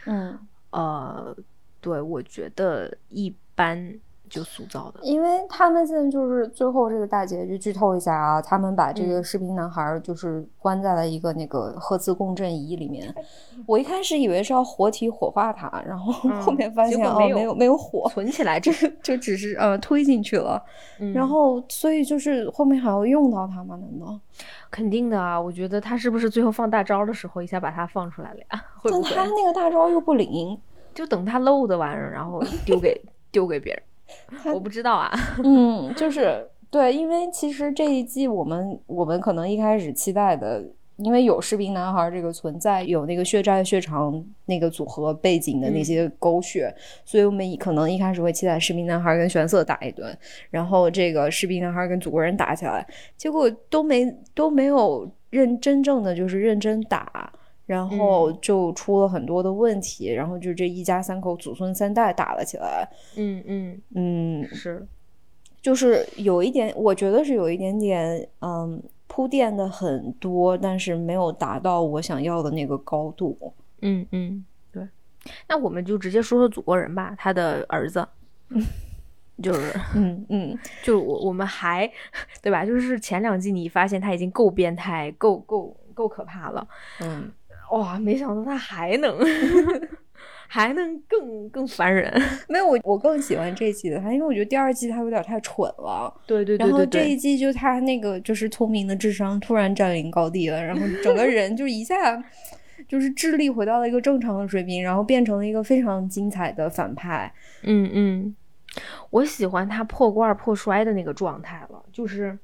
[0.07, 0.37] 嗯，
[0.71, 1.37] 呃，
[1.81, 3.95] 对，我觉得一般。
[4.29, 13.15] 就塑造的，因为他们现在就是最后这个大结局剧透一下啊，他们把这个士兵男孩就是关在了一个那个核磁共振仪里面。
[13.67, 20.61] 我一开始以为是要活体火化他，然后后面发现哦没有没有火存起来，这 就只是呃推进去了。
[21.15, 23.77] 然后所以就是后面还要用到他吗？
[23.77, 24.19] 难道？
[24.71, 25.41] 肯定的啊！
[25.41, 28.65] 我觉得他是不是最后放大招的时候一下把他放出来了呀？
[28.91, 30.59] 但他那个大招又不灵，
[30.93, 33.83] 就等他漏的玩意儿，然后丢给丢给别人。
[34.53, 35.11] 我不知道啊，
[35.43, 40.65] 嗯，就是对，因为其实这一季我们我们可能一开始期待的，
[40.97, 50.17] 因为有士兵男孩这个存在，有那个血债血偿那个组合背景的那些狗血，所以我们可能一开始会期待士兵男孩跟玄色打一顿，
[50.51, 52.87] 然后这个士兵男孩跟祖国人打起来，
[53.17, 57.33] 结果都没都没有认真正的就是认真打。
[57.67, 62.87] 然后就出了很多的问题，然后就这一家三口祖孙三代打了起来。
[63.17, 64.87] 嗯嗯嗯，是，
[65.63, 73.55] 就是有一点，我觉得是有一点点，嗯，铺垫的很多，但是没有达到我想要的那个高度。
[73.81, 74.87] 嗯嗯，对。
[75.49, 78.07] 那我们就直接说说祖国人吧，他的儿子，
[79.43, 81.91] 就是嗯嗯，就我我们还
[82.43, 82.67] 对吧？
[82.67, 86.69] 就是前两季你发现他已经够变态，够够够可怕了。
[87.01, 87.33] 嗯。
[87.71, 89.19] 哇，没想到他还能，
[90.47, 92.13] 还能更更烦人。
[92.49, 96.13] 没有我，我更喜欢这季的他，因为我觉得第二季他有点太蠢了。
[96.27, 96.67] 对对对。
[96.67, 102.23] 然后这一季就他那个就是聪明的智商突然占领高地了，然后整个人就一下
[102.87, 107.33] 就是智力回到了一个正常的水平，然后变成了一个非常精彩的反派。
[107.63, 108.37] 嗯嗯，
[109.11, 112.39] 我喜欢他破罐破摔的那个状态了，就是。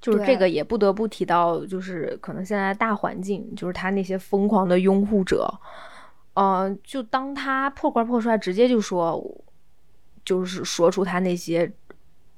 [0.00, 5.52] 就是这个也不得不提到，就是可能现在大环境，就是他那些疯狂的拥护者，
[6.34, 9.22] 呃，就当他破罐破摔，直接就说，
[10.24, 11.70] 就是说出他那些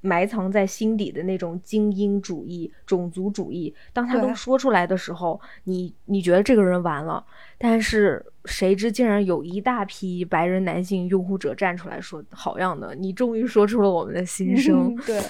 [0.01, 7.25] 埋藏在心底的那种精英主义、种族主义，当他都说出来的时候，你你觉得这个人完了，
[7.57, 15.23] 但是谁知竟然有一大批白人男性拥护者站出来说，好样的，你终于说出了我们的心声， 对。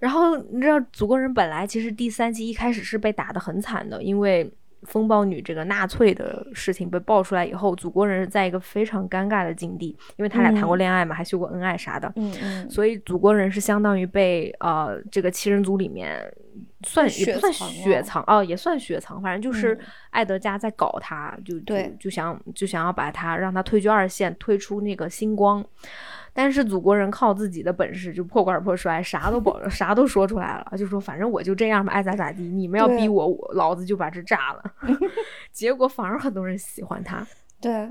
[0.00, 4.50] 然后你知道，祖国人本来其实第三季一开始是被打得很惨的，因为
[4.84, 16.18] 风暴女这个纳粹的事情被爆出来以后，祖国人是在一个非常尴尬的境地，因为他俩谈过恋爱嘛，还秀过恩爱啥的，嗯嗯，所以祖国人是相当于被呃这个七人组里面
[16.86, 25.62] 算也不算雪藏哦，也算雪藏，反正就是艾德加在搞他，就对，就想就想要把他让他退居二线，退出那个星光。
[26.32, 32.42] 但是祖国人靠自己的本事就破罐破摔，啥都保 啥都说出来了，就说反正我就这样吧，爱咋咋地。
[32.42, 34.62] 你们要逼我，我老子就把这炸了。
[35.52, 37.26] 结果反而很多人喜欢他。
[37.60, 37.88] 对，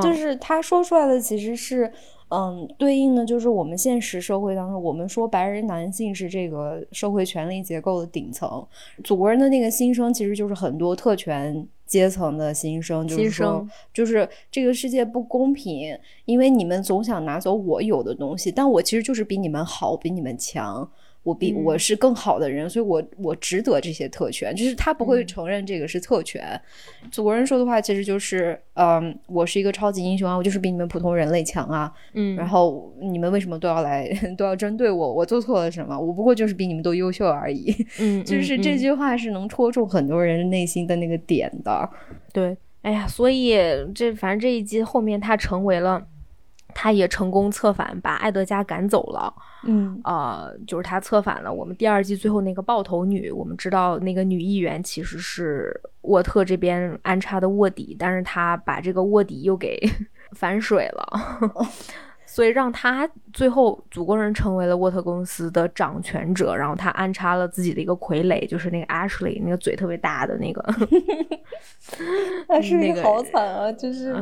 [0.00, 1.92] 就是他说出来的其实是，
[2.28, 8.66] 嗯，对应的就是我们现实社会当中，我们说白人男性是这个社会权力结构的顶层，
[9.04, 11.66] 祖国人的那个心声其实就是很多特权。
[11.92, 20.90] 阶层的心声就是说，就是这个世界不公平，因为你们总想拿走我有的东西，但我其实就是比你们好，比你们强。
[21.22, 24.54] 我比我是更好的人，所以我我值得这些特权。
[24.54, 26.60] 就是他不会承认这个是特权。
[27.10, 31.92] 祖国人说的话其实就是，嗯，我是一个超级英雄啊，我就是比你们普通人类强啊。
[32.14, 35.12] 嗯，然后你们为什么都要来 都要针对我？
[35.12, 35.98] 我做错了什么？
[35.98, 37.72] 我不过就是比你们都优秀而已。
[38.00, 41.88] 嗯， 就是这句话是能戳中很多人内心的那个点的。
[42.32, 43.56] 对，哎呀，所以
[43.94, 46.08] 这反正这一集后面他成为了。
[46.74, 49.32] 他也成功策反，把艾德加赶走了。
[49.64, 53.30] 嗯，呃，就是他策反了我们第二季最后那个爆头女。
[53.30, 59.78] 我们知道那个女议员其实是沃特这边安插的卧底，但是他把这个卧底又给
[60.34, 61.06] 反水了。
[62.32, 70.62] 所以让他最后祖国人成为了沃特公司的掌权者，然后他安插了自己的一个傀儡，就是那个 Ashley，那个嘴特别大的那个。
[72.48, 74.14] Ashley 好惨啊，就是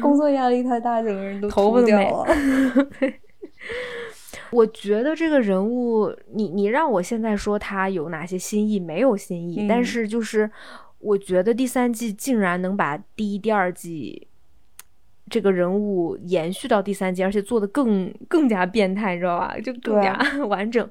[0.00, 2.32] 工作压力太大，整个人都头发掉了。
[4.52, 10.48] 我觉得这个人物，你你让我现在说他有哪些新意，没有新意，但是就是。
[11.04, 14.28] 我觉得第三季竟然能把第一、第二季
[15.32, 19.56] 这个人物延续到第三季，而且做的更更加变态，你知道吧？
[19.64, 20.14] 就更加
[20.46, 20.86] 完整。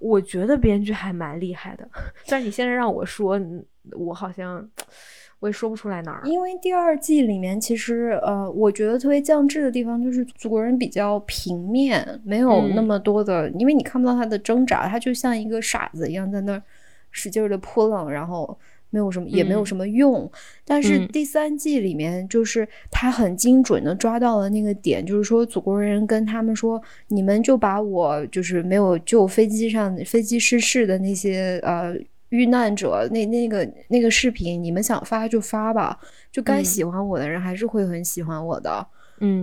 [0.00, 1.86] 我觉得编剧还蛮厉害的。
[2.24, 3.38] 虽然你现在让我说，
[3.92, 4.66] 我好像
[5.40, 6.22] 我也说不出来哪儿。
[6.24, 16.62] 因为第二季里面，其实呃，我觉得特别降智的地方就是祖国人比较平面，没有那么多的，因为你看不到他的挣扎，他就像一个傻子一样在那儿
[17.10, 18.58] 使劲的扑棱，然后。
[18.92, 20.30] 没有什么，也没有什么用。
[20.64, 31.96] 但是第三季里面，就是他很精准的抓到了那个点，就是说祖国人跟他们说，你们就把我就是没有救飞机上飞机失事的那些呃
[32.28, 35.98] 遇难者那那个那个视频，你们想发就发吧，
[36.30, 38.70] 就该喜欢我的人还是会很喜欢我的。
[38.70, 38.86] 嗯，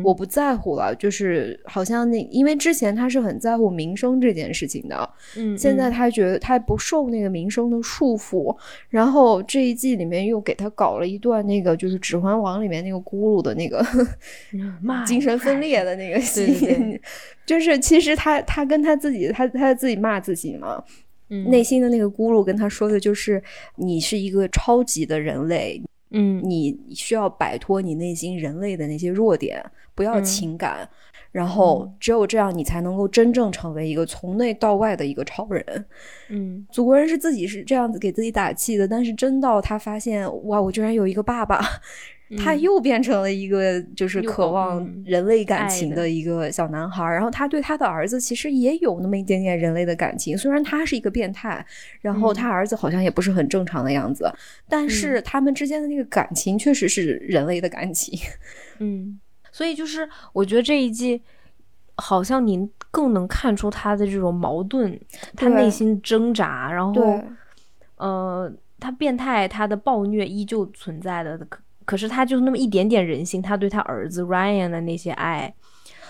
[0.03, 8.55] 我不在乎了，就是好像那，因为之前他是很在乎名声这件事情的，嗯，现在他觉得他不受那个名声的束缚，
[8.89, 13.85] 然后这一季里面又给他搞了一段那个就是《指环王》里面那个咕噜的那个
[15.07, 16.99] 精神分裂的那个戏，
[17.45, 20.83] 就是其实他他跟他自己他他自己骂自己嘛，
[21.47, 23.41] 内心的那个咕噜跟他说的就是
[23.75, 25.81] 你是一个超级的人类。
[26.11, 30.89] 嗯，你需要摆脱你内心人类的那些弱点，不要情感，
[31.31, 35.85] 然后只有这样，你才能够真正成为一个从内到外的一个超人。
[36.29, 41.59] 嗯，祖国人是自己是这样子给自己打气的，但是真到他发现，哇，我居然有一个爸爸。
[42.37, 46.07] 他又变成了一个就是渴望人类感情的。
[46.09, 51.65] 一个小男孩，然后他对他的儿子其实也有那么一点点人类的感情，虽然他是一个变态，
[52.01, 54.31] 然后他儿子好像也不是很正常的样子，
[54.67, 58.19] 但是他们之间的那个感情确实是人类的感情。
[58.79, 59.19] 嗯，
[59.51, 61.21] 所以就是我觉得这一季
[61.95, 64.99] 好像您更能看出他的这种矛盾，
[65.35, 67.21] 他内心挣扎，然后
[67.97, 71.39] 呃，他变态，他的暴虐依旧存在的。
[71.89, 75.51] 可是他就那么一点点人性，他对他儿子 Ryan 的那些爱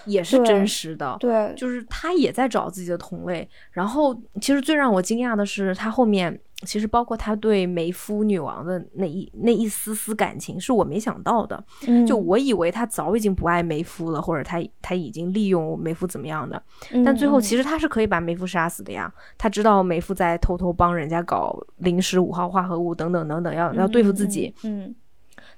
[0.03, 1.15] 也是真实的。
[1.21, 3.49] 对，就是他也在找自己的同类。
[3.71, 11.63] 然后，其实最让我惊讶的是，他后面其实包括他对梅夫女王的那一那一丝丝感情，是我没想到的。
[12.05, 16.61] 就我以为他早已经不爱梅夫了，或者他他已经利用梅夫怎么样的。
[17.05, 19.09] 但最后其实他是可以把梅夫杀死的呀。
[19.37, 24.53] 他知道梅夫在偷偷帮人家搞零时五号化合物等等等等，要要对付自己。
[24.65, 24.93] 嗯。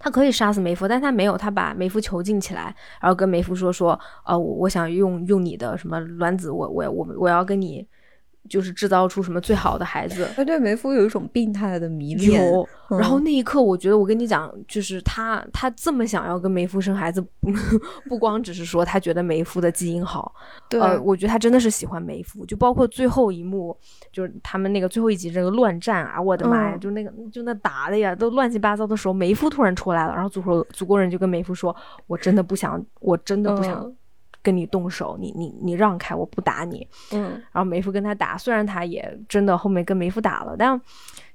[0.02, 7.88] 他可以杀死梅芙，但他没有，他把梅芙囚禁起来，然后跟梅芙说说，呃，我想用用你的什么卵子，我我我我要跟你。
[8.50, 12.52] 就是制造出什么最好的孩子，他对梅夫有一种病态的迷恋。
[12.52, 17.24] 有，然后那一刻，我觉得我跟你讲，就是他他这么想要跟梅夫生孩子，
[18.10, 20.34] 不光只是说他觉得梅夫的基因好，
[20.68, 22.46] 对，我觉得他真的是喜欢梅夫。
[22.46, 23.78] 就包括最后一幕，
[24.12, 31.74] 就是他们那个最后一集这个乱战啊，我的妈呀，就那个就那打的呀，都乱七八糟的时候，梅夫突然出来了，然后祖国祖国人就跟梅夫说
[32.08, 33.90] ：“我真的不想，我真的不想。”
[34.42, 36.88] 跟你动手，你你你让开，我不打你。
[37.12, 40.80] 嗯，然后梅夫跟他打，虽然他也真的后面跟梅夫打了，但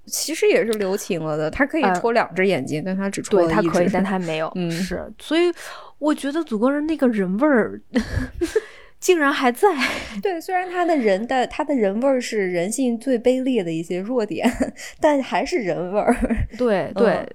[0.07, 1.51] 其实也是留情了的。
[1.51, 4.51] 他可以戳两只眼睛，但他只戳对他可以，但 他没有。
[4.55, 5.53] 嗯，是，所以
[5.99, 7.81] 我觉得祖国人那个人味儿
[8.99, 9.69] 竟然还在。
[10.23, 14.51] 对，虽然他的人的他的人味儿是人性最卑劣的一些弱点，
[15.01, 16.17] 但还是人味儿。
[16.57, 17.29] 对对。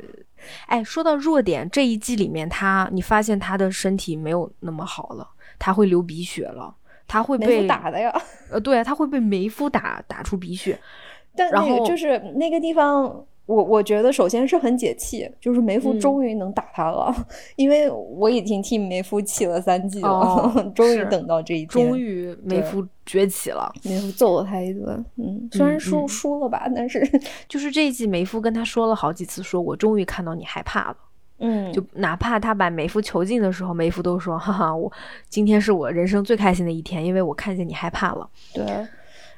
[0.65, 5.27] 哎，说到弱点，这一季里面他，你发现他的身体没有那么好了，
[5.61, 6.75] 他会流鼻血了，
[7.07, 8.11] 他会被打的呀。
[8.49, 10.79] 呃，对，他会被梅夫打打出鼻血，
[11.37, 13.23] 但然后就是那个地方。
[13.47, 17.13] 我我觉得首先是很解气，就是梅夫终于能打他了，
[17.57, 27.05] 因为我已经替梅夫气了三季了， 终于等到这一天，终于梅夫崛起了，梅夫揍了他一顿，嗯，虽然输输了吧，但是
[27.49, 30.97] 就是这一季梅夫跟他说了好几次，说我终于看到你害怕了，
[31.41, 34.91] 嗯，就哪怕他把梅夫囚禁的时候，梅夫都说，哈哈，我
[35.27, 38.87] 今天是我人生最开心的一天，因为我看见你害怕了，对。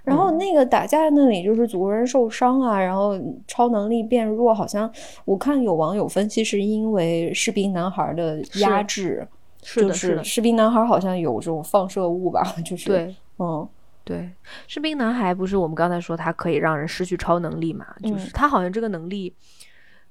[0.04, 4.92] 然后那个打架那里就是祖国人受伤啊，然后超能力变弱，好像
[5.24, 9.26] 我看有网友分析是因为士兵男孩的压制，
[9.62, 13.66] 是的是的士兵男孩好像有这种放射物吧，就是对，嗯，
[14.04, 14.30] 对，
[14.68, 19.34] 士兵男孩不是我们刚才说他可以让人失去超能力嘛，就是他好像这个能力，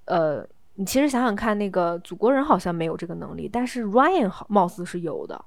[0.06, 0.42] 呃，
[0.74, 5.44] 你其实想想看，那个祖国人好像没有这个能力，但是 Ryan 好貌似是有的，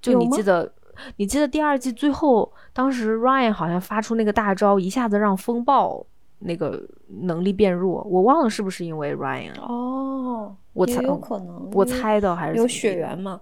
[0.00, 0.72] 就你记得。
[1.14, 6.04] 你记得第二季最后，当时 Ryan 好像发出那个大招，一下子让风暴
[6.40, 6.82] 那个
[7.22, 8.02] 能力变弱。
[8.02, 13.40] 我忘了是不是因为 Ryan 哦，我猜有可能，我猜的还是有血缘嘛？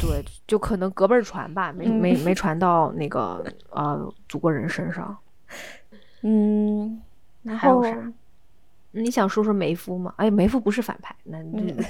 [0.00, 5.18] 对，就可能隔辈传吧，没没 没传到那个呃祖国人身上。
[6.22, 7.02] 嗯，
[7.42, 8.12] 那还有啥？
[8.92, 10.12] 你想说说梅夫吗？
[10.16, 11.38] 哎，梅夫不是反派，那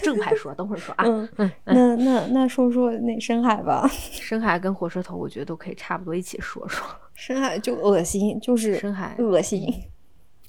[0.03, 1.05] 正派说，等会儿说啊。
[1.07, 3.89] 嗯嗯，那那那说说那深海吧。
[3.91, 6.87] 深海跟火车头，我觉得都可以差不多一起说说。
[7.15, 9.73] 深海就恶心，就是深海恶心。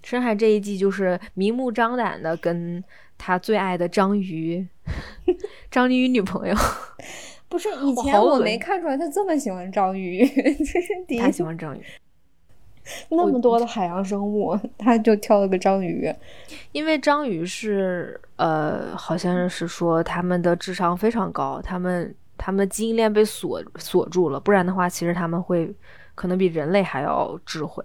[0.03, 2.83] 深海这一季就是明目张胆的跟
[3.17, 4.67] 他最爱的章鱼，
[5.69, 6.55] 章鱼女朋友。
[7.47, 11.19] 不是 以前我没看出来他这么喜欢章鱼，这是第一。
[11.19, 11.83] 他喜欢章鱼。
[13.09, 16.13] 那么多的海洋生物，他就挑了个章鱼，
[16.71, 25.73] 因为章鱼是呃，好像是说他们的智商非常高，他们他们基因链被锁锁住了，不然的话，其实他们会
[26.15, 27.83] 可能比人类还要智慧。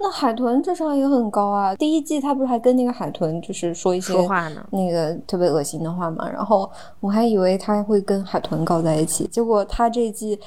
[0.00, 1.74] 那海豚智商也很高啊！
[1.74, 6.28] 第一季他不是还跟那个海豚就是说一些说话呢，那个特别恶心的话嘛？
[6.30, 6.70] 然后
[7.00, 10.38] 我还以为他会跟海豚搞在一起，结果他这季。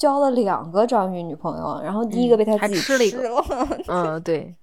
[0.00, 3.44] 交了两个章鱼女朋友，然后第一个被他自己吃了一个。
[3.86, 4.54] 嗯，对，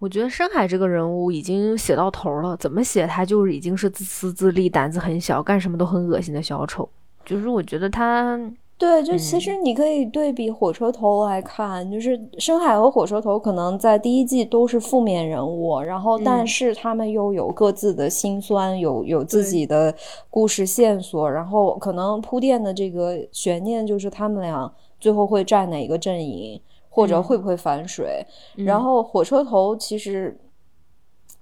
[0.00, 6.88] 我觉得深海这个人物已经写到头了，怎么写他就是已经是自私自利、胆子很小、干什么都很恶心的小丑。
[7.24, 8.36] 就是我觉得他，
[8.80, 19.94] 对，就其实你可以对比火车头来看，就是深海和火车头可能在第一季都是负面人物，然后但是他们又有各自的辛酸，有有自己的
[20.30, 24.72] 故事线索，然后可能铺垫的这个悬念就是他们俩。
[24.98, 26.60] 最后会站哪个阵营，
[26.90, 28.22] 或者会不会反水？
[28.56, 30.38] 然后火车头其实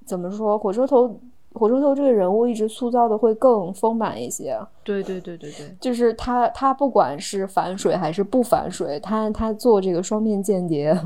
[0.07, 0.57] 怎么说？
[0.57, 1.19] 火车头，
[1.59, 4.59] 火车头这个人物一直塑造的会更丰满一些。
[4.85, 10.99] 对对对对对，就是他，他不管是反水还是不反水，他他做这个双面间谍，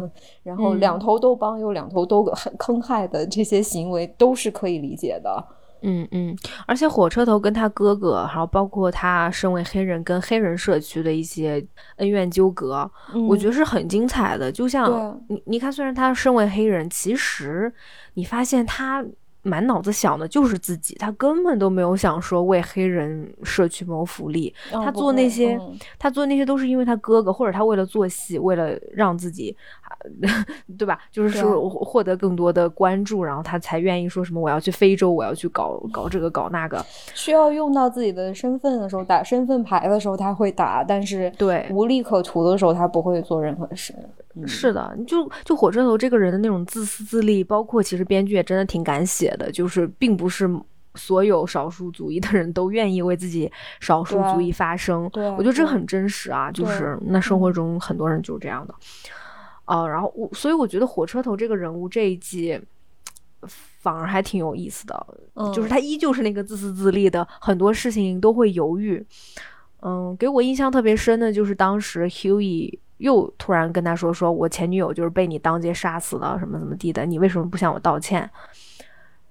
[0.45, 5.45] 然后两头都帮又两头都很坑害的这些行为，都是可以理解的。
[5.85, 12.89] 嗯嗯，而且火车头跟他哥哥，然后包括他身为黑人跟黑人社区的一些恩怨纠葛，
[13.29, 14.53] 我觉得是很精彩的。
[14.53, 17.73] 就像你你看，虽然他身为黑人，其实
[18.15, 19.05] 你发现他。
[19.43, 24.55] 满脑子想的就是自己，他根本都没有想说为黑人社区谋福利。
[24.71, 25.59] 他做那些，
[25.99, 29.57] 他做那些都是因为他哥哥，或者他为了做戏，为了让自己，
[30.79, 30.99] 对吧？
[31.11, 36.85] 就是说获得更多的关注，然后他才愿意说什么我要去非洲，我要去搞搞这个搞那个。
[37.15, 43.95] 需要用到自己的身份的时候，打身份牌的时候他会打，但是对无利可图的时候他不会做任何事。
[44.47, 50.49] 是的，就就火车头这个人的那种自私自利，包括其实编剧也真的挺敢写的，就是并不是
[50.95, 55.09] 所有少数族裔的人都愿意为自己少数族裔发声。
[55.11, 58.75] 对，我觉得这很真实啊，就是那生活中很多人就是这样的。
[59.65, 62.61] 啊，然后我所以我觉得火车头这个人物这一季
[63.41, 65.07] 反而还挺有意思的，
[65.55, 69.05] 就是他依旧是那个自私自利的，很多事情都会犹豫。
[69.81, 72.79] 嗯，给我印象特别深的就是当时 Hughie。
[72.99, 77.05] 又突然跟他说：“说我前女友就是被你当街杀死的，什么怎么地的？
[77.05, 78.31] 你为什么不向我道歉？”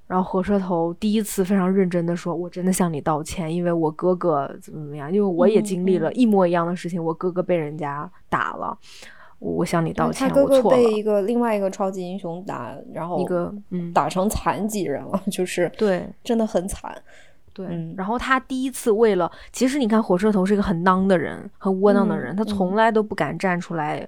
[0.07, 8.77] 然后火车头第一次非常认真的说：“我真的向你道歉，因为我哥哥怎么怎么样，因为我也经历了一模一样的事情，我哥哥被人家打了，
[9.41, 16.95] 我向你道歉，我错了。”被一个另外一个超级英雄打，然后一个嗯打成残疾人了， 就是对，真的很惨。
[17.53, 17.67] 对，
[17.97, 24.07] 然后他第一次为了，其实你看火车头是一个很囊的人，很窝囊的人，他从来都不敢站出来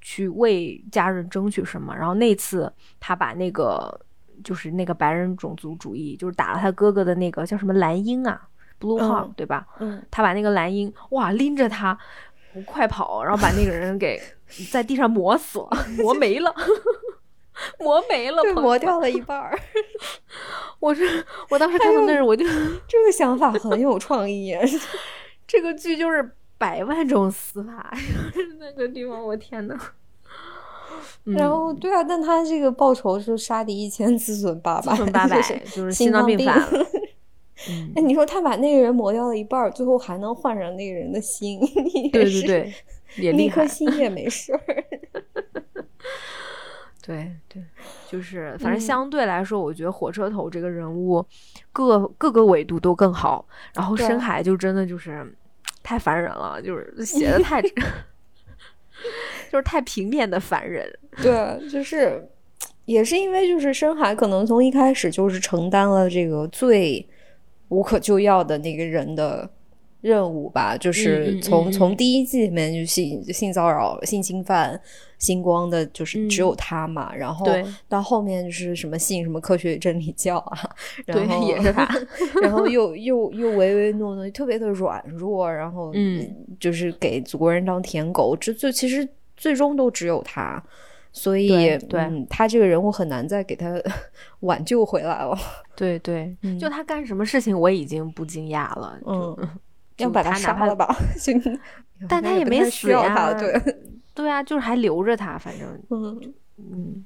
[0.00, 1.94] 去为家人争取什么。
[1.94, 4.00] 然后那次他把那个
[4.42, 8.40] 就是那个白人种族主义，就是打了他哥哥的那个叫什么蓝鹰啊
[8.80, 9.66] ，Blue Hawk 对吧？
[9.80, 11.98] 嗯，他把那个蓝鹰哇拎着他
[12.64, 14.18] 快跑，然后把那个人给
[14.70, 15.68] 在地上磨死了，
[15.98, 16.54] 磨没了。
[17.80, 19.58] 磨没了，磨掉了一半儿。
[20.78, 22.44] 我是我当时看到那儿，我就
[22.86, 24.54] 这个想法很有创意。
[25.44, 27.92] 这个剧就是百万种死法，
[28.60, 29.76] 那个地方，我天呐。
[31.24, 35.42] 然后对啊，但他这个报仇是杀敌一千，自损八百，自损八百，
[35.74, 36.62] 就是心脏病犯。
[37.96, 41.58] 哎，你说他把那个人磨掉了一半，最后还能换上那个人的心，
[42.12, 42.74] 对对对，
[43.16, 44.60] 也那颗心也没事儿。
[47.02, 47.62] 对对，
[48.06, 51.24] 就是反正相对来说，我觉得火车头这个人物
[51.72, 53.48] 各各个维度都更好。
[53.74, 55.26] 然后深海就真的就是
[55.82, 57.62] 太烦人了，就是写的太
[59.50, 60.86] 就是太平面的烦人。
[61.22, 62.28] 对，就是
[62.84, 67.08] 也是因为就是深海可能从一开始就是承担了这个最
[67.68, 69.50] 无可救药的那个人的。
[70.00, 74.80] 任务吧，就是从从第一季里面就性性骚扰、性侵犯
[75.18, 77.14] 星光的，就是只有他嘛。
[77.14, 77.46] 然后
[77.88, 80.70] 到后面就是什么性什么科学真理教啊，
[81.04, 81.88] 然后也是他，
[82.42, 86.28] 然后又又又唯唯诺诺，特别的软弱，然后嗯，
[86.60, 90.62] 就是给祖国人当舔狗，这就其实最终都只有他。
[91.10, 91.48] 所以
[91.88, 93.74] 对他这个人物很难再给他
[94.40, 95.36] 挽救回来了。
[95.74, 99.00] 对对，就他干什么事情我已经不惊讶了。
[99.06, 99.36] 嗯，
[99.98, 100.88] 要把他杀了吧？
[102.08, 103.34] 但他也没死呀。
[103.34, 103.62] 对
[104.14, 107.04] 对啊，就是还留着他，反正嗯嗯。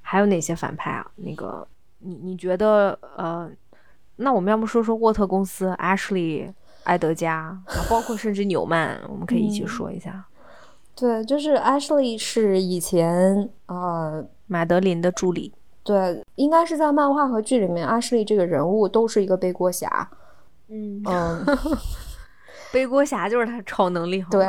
[0.00, 1.10] 还有哪些反派啊？
[1.16, 1.66] 那个
[2.00, 3.50] 你你觉得呃，
[4.16, 6.52] 那我们要不说说沃特公司，Ashley、
[6.84, 10.26] 埃德加，包括甚至纽曼，我们可以一起说一下。
[10.94, 15.54] 对，就是 Ashley 是以前啊马德琳的助理。
[15.82, 20.10] 对，应该是在漫画和剧里面，Ashley 这个人物都是一个背锅侠。
[20.72, 21.46] 嗯嗯，
[22.72, 24.46] 背锅侠就是他超能力，对，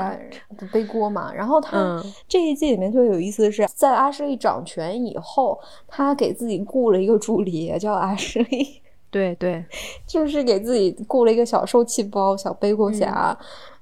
[0.71, 1.33] 背锅嘛。
[1.33, 8.79] 然后他这一季里面特别有意思的是，在 Ashley 掌权以后，他给自己雇了一个助理，叫 Ashley。
[9.11, 9.63] 对对，
[10.07, 13.37] 就是给自己雇了一个小受气包、小背锅侠。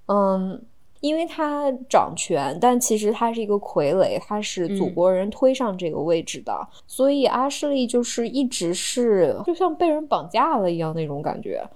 [0.07, 0.61] 嗯。
[1.01, 11.67] 因为他掌权，但其实他是一个傀儡，他是祖国人推上这个位置的，所以阿什利就是一直是就像被人绑架了一样那种感觉。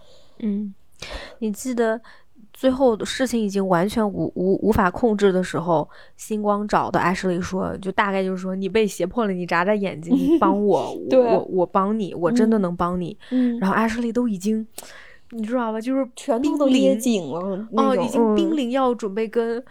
[0.46, 0.74] 嗯，
[1.39, 2.00] 你记得
[2.54, 13.18] 最后的事情已经完全无无无法控制的时候，星光找的阿什利说，就大概就是说你被胁迫了，你眨眨眼睛，你帮我， 我我帮你，我真的能帮你。
[13.32, 14.66] 嗯，然后 Ashley 都已经。
[15.32, 15.82] 你知道吧？
[15.82, 19.62] 就是全都捏紧了哦，已经濒临要准备跟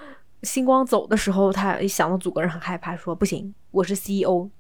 [0.43, 4.51] 星光走的时候，他一想到祖国人很害怕，说不行，我是 CEO，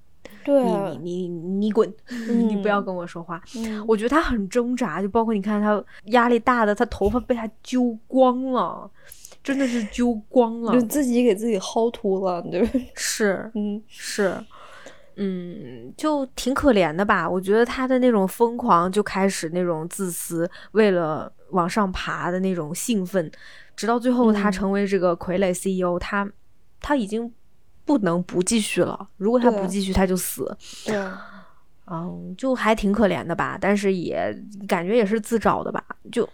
[0.44, 0.62] 对
[1.02, 1.92] 你你你你滚，
[2.48, 3.42] 你不要跟我说话。
[3.86, 8.90] 我觉得他很挣扎，就包括你看他压力大的，他头发被他揪光了，
[9.42, 14.34] 真的是揪光了，就自己给自己薅秃了，对， 是，嗯，是。
[15.16, 17.30] 嗯，就挺可怜的吧？
[17.30, 23.30] 我觉得他的那种疯狂就开始那种自私，为了往上爬的那种兴奋，
[23.76, 26.28] 直到最后他成为这个傀儡 CEO，他
[26.80, 27.32] 他已经
[27.84, 29.08] 不能不继续了。
[29.16, 30.56] 如果他不继续，他就死。
[30.84, 30.96] 对，
[31.86, 33.58] 嗯，就还挺可怜的吧？
[33.60, 34.34] 但是也
[34.66, 35.84] 感觉也是自找的吧？
[36.10, 36.28] 就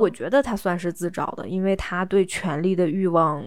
[0.00, 3.44] 我觉得他算是自找的，因为他对权力的欲望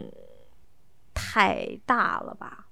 [1.13, 2.67] 太大了吧？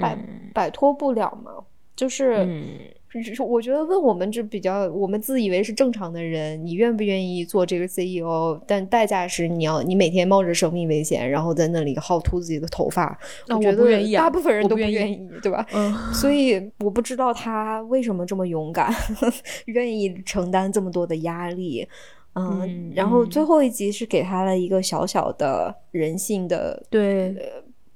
[0.00, 0.16] 摆
[0.54, 1.50] 摆脱不了嘛，
[1.96, 8.60] 就是，是我觉得问我们这比较，我们自以为是正常的人，你愿不愿意做这个 CEO？
[8.66, 13.18] 但代价是你要你每天冒着生命危险，然后在那里薅秃自己的头发。
[13.48, 15.66] 我觉得大部分人都不愿意，对吧？
[15.72, 18.92] 嗯，所以我不知道他为什么这么勇敢，
[19.66, 21.88] 愿意承担这么多的压力。
[22.34, 27.34] 嗯，然后最后一集是给他了一个小小的人性的对。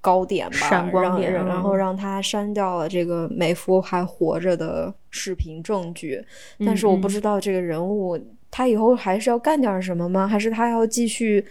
[0.03, 6.23] 高点吧，闪光点，然后让他删掉了这个美夫还活着的视频证据。
[6.67, 8.19] 但是我不知道这个人物
[8.51, 10.29] 他以后还是要干点什么吗？
[10.29, 11.43] 还是他要继续？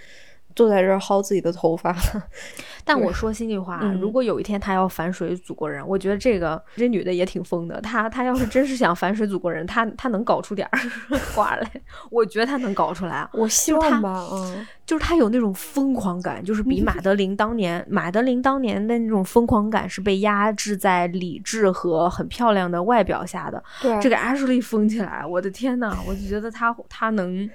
[0.55, 1.95] 坐在这儿薅自己的头发，
[2.83, 7.79] 但我说心里话，如果有一天他要反水祖国人，我觉得这个这女的也挺疯的。
[7.81, 10.79] 她她要是真是想反水祖国人，她她能搞出点儿
[11.33, 11.71] 花来，
[12.09, 13.27] 我觉得她能搞出来。
[13.33, 23.63] 我希望吧，嗯，就是她有那种疯狂感，就是比马德琳当年马德琳当年的那种疯狂感是被压制在理智和很漂亮的外表下的。
[23.81, 27.49] 对，这个 Ashley 疯起来，我的天呐，我就觉得她她能。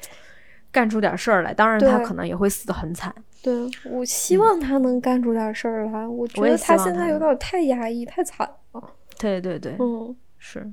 [0.76, 3.14] 干出点事儿来，当然他可能也会死得很惨。
[3.42, 3.54] 对
[3.86, 8.90] 我希望他能干出点事儿来，我觉得他现在有点太压抑、太惨了。
[9.18, 10.70] 对对对，嗯，是。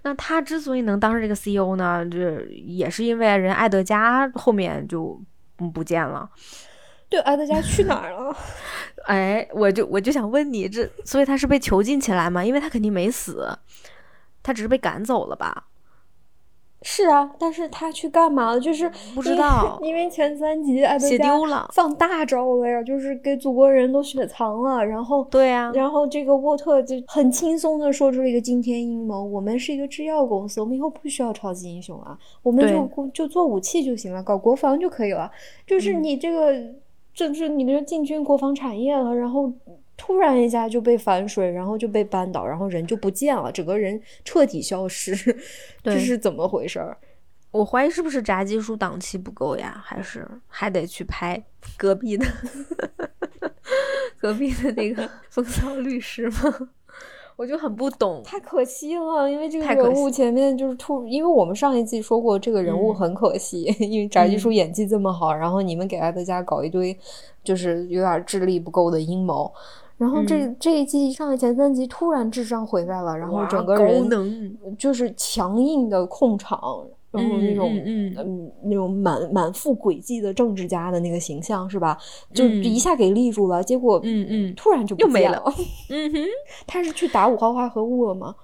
[0.00, 5.20] 那他之所以能当上这个 CEO 呢，这也是因为人艾德加后面就
[5.74, 6.26] 不见了。
[7.10, 8.34] 对，艾德加去哪儿了？
[9.04, 12.42] 哎，我就我就想问你，这所以他是被囚禁起来吗？
[12.42, 13.46] 因为他肯定没死，
[14.42, 15.66] 他只是被赶走了吧？
[16.82, 18.60] 是啊，但是他去干嘛了？
[18.60, 21.38] 就是不知道， 因为前三集艾德加
[21.72, 35.30] 放大招了呀，就是给祖国人都雪藏了，然后对呀，然后这个沃特就很轻松的说出了一个惊天阴谋：我们是一个制药公司，我们以后不需要超级英雄啊，我们就就做武器就行了，搞国防就可以了。
[35.66, 36.54] 就是你这个，
[37.12, 39.52] 就是你这进军国防产业了，然后。
[40.02, 45.14] 突然一下就被反水，然后就被扳倒，然后人就不见了，整个人彻底消失，
[45.84, 46.96] 这是怎么回事儿？
[47.50, 49.78] 我怀疑是不是炸鸡叔档期不够呀？
[49.84, 51.44] 还是还得去拍
[51.76, 52.24] 隔壁的
[54.18, 56.70] 隔壁的那个风骚律师吗？
[57.36, 66.98] 我就很不懂，太可惜了，因为这个人物前面就是突，因为我们上一季说过这个人物很可惜， 因为炸鸡叔演技这么好，然后你们给艾德加搞一堆
[67.44, 69.52] 就是有点智力不够的阴谋。
[70.00, 74.08] 然后这这一季上的前三集突然智商回来了，然后整个人
[74.78, 76.58] 就是强硬的控场，
[77.10, 81.98] 然后那种嗯嗯那种满满腹诡计的政治家的那个形象是吧？
[82.32, 85.44] 就一下给立住了，结果嗯嗯突然就又没了。
[85.90, 86.18] 嗯哼，
[86.66, 88.34] 他是去打五号化合物了吗？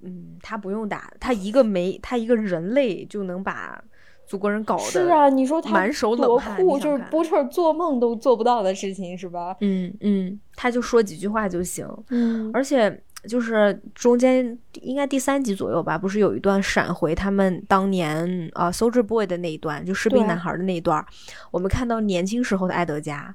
[0.00, 3.82] 嗯，他不用打，他一个没他一个人类就能把
[4.26, 9.56] 祖国人搞的是啊，你说他满手冷汗，就是波特做梦都做不到的事情是吧？
[9.60, 11.86] 嗯嗯，他就说几句话就行。
[12.10, 21.04] 嗯，而且就是中间应该第三集左右吧，不是有一段闪回他们当年啊，Soldier Boy 的那一段，就士兵男孩的那一段，
[21.50, 23.34] 我们看到年轻时候的艾德加。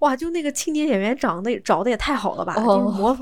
[0.00, 2.54] 哇，就那个青年演员长得找的也太好了吧！
[2.56, 3.18] 就是模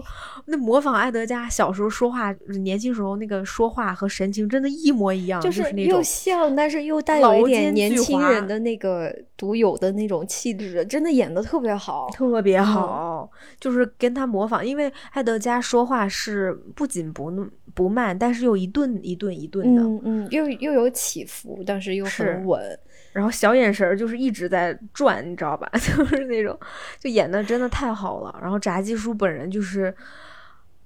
[0.47, 13.31] 那模仿艾德加小时候说话，年轻时候那个说话和神情真的一模一样，就是那种又像，但是又带有一点年轻人的那个独有的那种气质，真的演的特别好，特别好。
[13.61, 17.31] 就是跟他模仿，因为艾德加说话是不紧不
[17.75, 22.79] 不慢，但是又一顿一顿一顿的，嗯嗯，又又有起伏，但是又很稳。
[23.13, 25.69] 然后小眼神儿就是一直在转，你知道吧？
[25.75, 26.57] 就是那种，
[27.01, 28.39] 就演的真的太好了。
[28.41, 29.93] 然后炸鸡叔本人就是，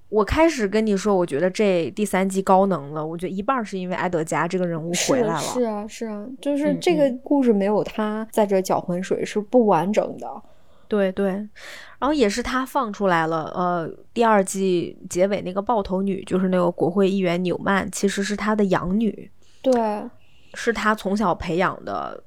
[0.09, 3.05] 我开始跟你说，我觉得这第三季高能了。
[3.05, 5.41] 我觉得一半是因为埃德加这个人物回来了。
[5.41, 10.43] 是啊，是啊，就是这个故事没有他在这搅浑水是不完整的。
[10.89, 13.51] 对对，然后也是他放出来了。
[13.55, 19.31] 呃，第二季结尾那个爆头女，就是那个国会议员纽曼，其实是他的养女。
[19.62, 19.73] 对。
[20.55, 22.23] 是他从小培养的，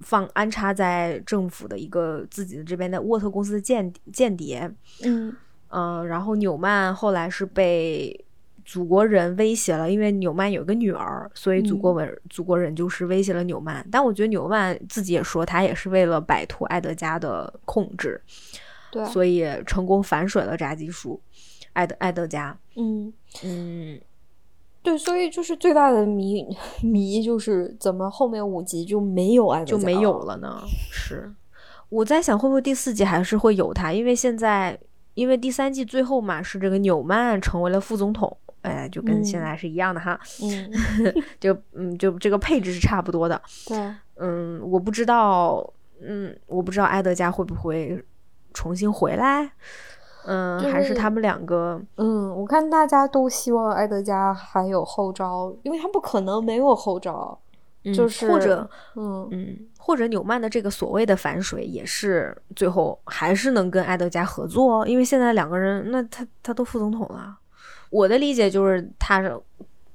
[0.00, 4.70] 放安插在政府的一个自己的这边的沃特公司的间间谍，
[5.04, 5.34] 嗯。
[5.72, 8.24] 嗯，然后纽曼后来是被
[8.64, 13.86] 祖国人威胁了，因为纽曼有个女儿，所以祖国文祖国人就是威胁了纽曼。
[13.88, 18.20] 但我觉得纽曼自己也说，他也是为了摆脱艾德加的控制，
[18.90, 21.20] 对，所以成功反水了炸鸡叔，
[21.72, 23.12] 艾德艾德加，嗯。
[23.44, 24.00] 嗯。
[24.82, 26.46] 对，所以就是最大的谜
[26.82, 30.62] 谜 就是怎么后面五集就没有安就没有了呢？
[30.90, 31.30] 是
[31.90, 34.78] 我在想会不会第四季还是会有他，因为现在
[35.14, 43.76] 因为第三季最后嘛是这个纽曼成为了副总统，哎，就跟现在是一样的哈， 嗯，就嗯就这个配置是差不多的，对，
[44.16, 48.02] 嗯，我不知道，嗯，我不知道埃德加会不会
[48.54, 49.52] 重新回来。
[50.26, 51.80] 嗯，还是他们两个。
[51.96, 57.38] 嗯，我看大家都希望埃德加还有后招，因为他不可能没有后招。
[57.94, 67.38] 就是或者，嗯嗯，或者纽曼的这个所谓的反水，也是最后还是能跟埃德加合作，因为现在两个人，那他他都副总统了。
[67.88, 69.22] 我的理解就是他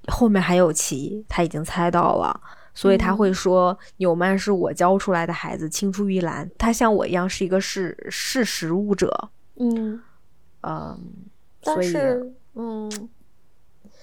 [0.07, 2.41] 后面还有棋，他已经猜到了，
[2.73, 9.29] 所以他会说纽曼是我教出来的孩子，青出于蓝，他像我一样是一个识识时务者。
[9.59, 10.01] 嗯。
[10.67, 10.97] 嗯，
[11.61, 12.89] 但是，嗯，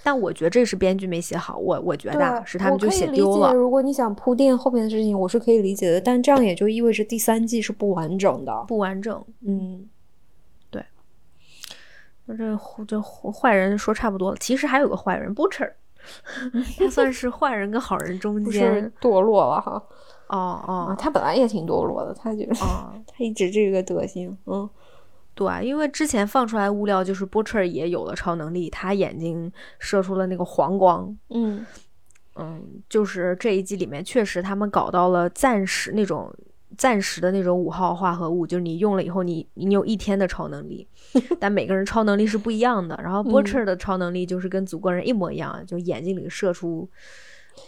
[0.04, 3.52] 但我觉得这是编剧没写好，我我觉得是他们就写丢了。
[3.52, 9.24] 如果你想铺垫后面的事情，我是可以理解的，但这样也就意味着第三季是不完整的，不完整。
[9.40, 9.88] 嗯，
[10.70, 10.84] 对。
[12.26, 12.56] 那这
[12.86, 15.72] 这坏人说差不多了，其实还有个坏人 Butcher，
[16.78, 19.82] 他算是坏人跟好人中间堕落了哈。
[20.28, 24.70] 哦哦，他本来也挺堕落的，他就啊， 他一直这个德行，嗯。
[25.35, 31.16] 对，因为之前放出来物料就是 Butcher 也有了超能力，他眼睛射出了那个黄光。
[31.30, 31.64] 嗯
[32.37, 36.35] 嗯，就是这一季里面确实他们搞到了暂时那种
[36.76, 40.87] 暂时的那种五号化合物，就是你用了以后你你有一天的超能力，
[41.41, 42.99] 但每个人超能力是不一样的。
[43.03, 46.89] 然后 Butcher 的超能力就是跟祖国人一模一样，就眼睛里射出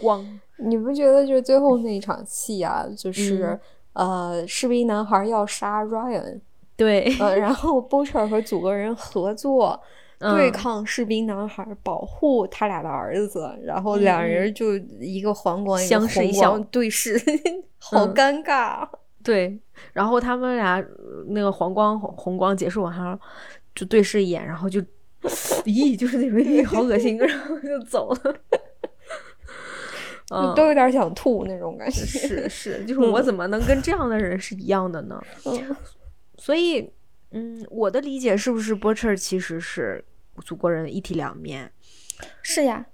[0.01, 0.23] 光。
[0.59, 3.59] 你不觉得就是最后那一场戏啊，就是
[3.95, 6.41] 呃，士兵男孩要杀 Ryan。
[6.77, 9.81] 对，呃， 然后 Butcher 和祖国人合作
[10.19, 17.21] 对抗士兵男孩，保护他俩的儿子，然后两人就一个黄光，一个红光对视，
[17.79, 18.89] 好尴尬。
[19.23, 19.59] 对，
[19.93, 20.85] 然后他们俩
[21.29, 23.19] 那个黄光红光结束完后
[23.75, 24.81] 就对视一眼，然后就
[25.65, 28.35] 咦，就是那种咦，好恶心，然后就走了。
[30.35, 32.01] 嗯，都有点想吐那种感觉。
[32.01, 35.23] 是是，就是我怎么能跟这样的人是一样的呢？
[36.45, 36.47] 嗯。
[36.47, 36.91] 所以，
[37.31, 40.05] 嗯，我的理解是不是 Butcher 其实是
[40.45, 41.73] 祖国人一体两面？
[42.43, 42.87] 是呀，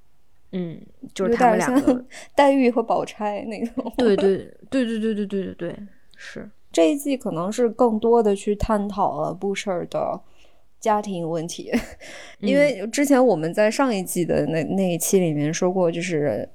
[0.53, 0.80] 嗯，
[1.12, 2.05] 就是他们两个
[2.36, 3.92] 黛玉和宝钗那种。
[3.98, 4.36] 对对
[4.70, 5.76] 对对对对对对对，
[6.16, 10.20] 是这一季可能是更多的去探讨了 Butcher 的
[10.78, 11.72] 家庭问题，
[12.38, 16.48] 因为之前我们在上一季的那那一期里面说过，就是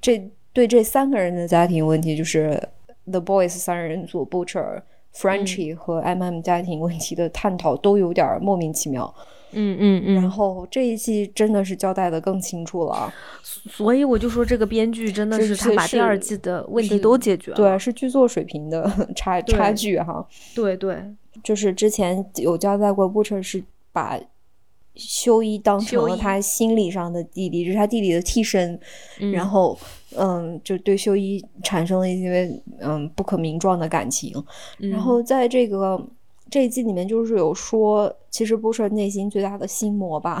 [0.00, 0.18] 这
[0.54, 2.58] 对这三个人的家庭问题，就是
[3.04, 4.80] The Boys 三人组 Butcher。
[5.18, 9.12] Frenchy 和 MM 家庭问题的探讨都有点莫名其妙，
[9.50, 10.14] 嗯嗯嗯。
[10.14, 13.12] 然后这一季真的是交代的更清楚了，
[13.42, 20.24] 所以我就说这个编剧真的是他把第二季的问题都解决了，对，是剧作水平的 差差距哈。
[20.54, 21.02] 对对，
[21.42, 24.20] 就是之前有交代过，Butcher 是把。
[25.00, 28.76] 修一当成了他心理上的弟弟，就是他弟弟的替身，
[29.32, 29.78] 然后，
[30.16, 32.50] 嗯，就对秀一产生了一些
[32.80, 34.32] 嗯不可名状的感情，
[34.78, 36.00] 然后在这个。
[36.50, 40.40] 这一季里面就是有说，其实不是内心最大的心魔吧？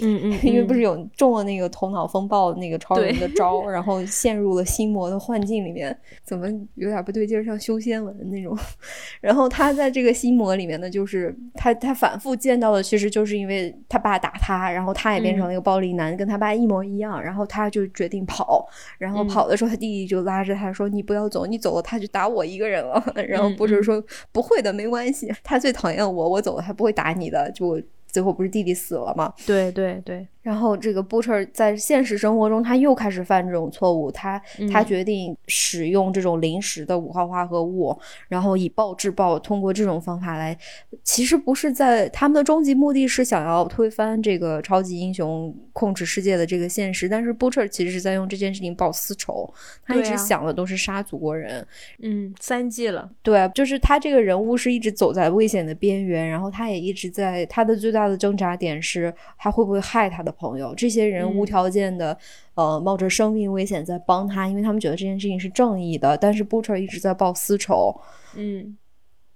[0.00, 8.56] 嗯嗯， 因为不是有中了那个头脑风暴那个超人的招， 然后陷入了心魔的幻境里面，怎么有点不对劲，像修仙文那种。
[9.20, 17.22] 然后他在这个心魔里面呢，就是他他反复见到的，其实就是因为他爸打他，然后他也变成了一个暴力男，跟他爸一模一样。
[17.22, 18.66] 然后他就决定跑，
[18.98, 25.32] 然后跑的时候，他弟弟就拉着他说：“你不要走，你走了他就打我一个人了。”然后不是说不会的，没关系。
[25.42, 29.32] 他最讨厌我，我走了他不会打你的，就最后不是弟弟死了吗？
[29.46, 30.26] 对对对。
[30.48, 34.10] 然后这个 Butcher 在现实生活中，他又开始犯这种错误。
[34.10, 34.40] 他
[34.72, 37.94] 他决定使用这种临时的五号化合物，
[38.28, 40.56] 然后以暴制暴，通过这种方法来，
[41.04, 47.06] 其实不是在他们的终极目的是想要推翻这个超级英雄控制世界的这个现实。
[47.06, 49.52] 但是 Butcher 其实是在用这件事情报私仇，
[49.84, 51.62] 他一直想的都是杀祖国人。
[52.02, 60.34] 嗯，三季了，对，就是他这个人物是一直走在危险的边缘，然后他也一直在他的最大的挣扎点是，他会不会害他的。
[60.38, 62.16] 朋友，这些人无条件的，
[62.54, 66.16] 呃，冒着生命危险在帮他，因为他们觉得这件事情是正义的。
[66.16, 68.00] 但是 Butcher 一直在报私仇，
[68.36, 68.76] 嗯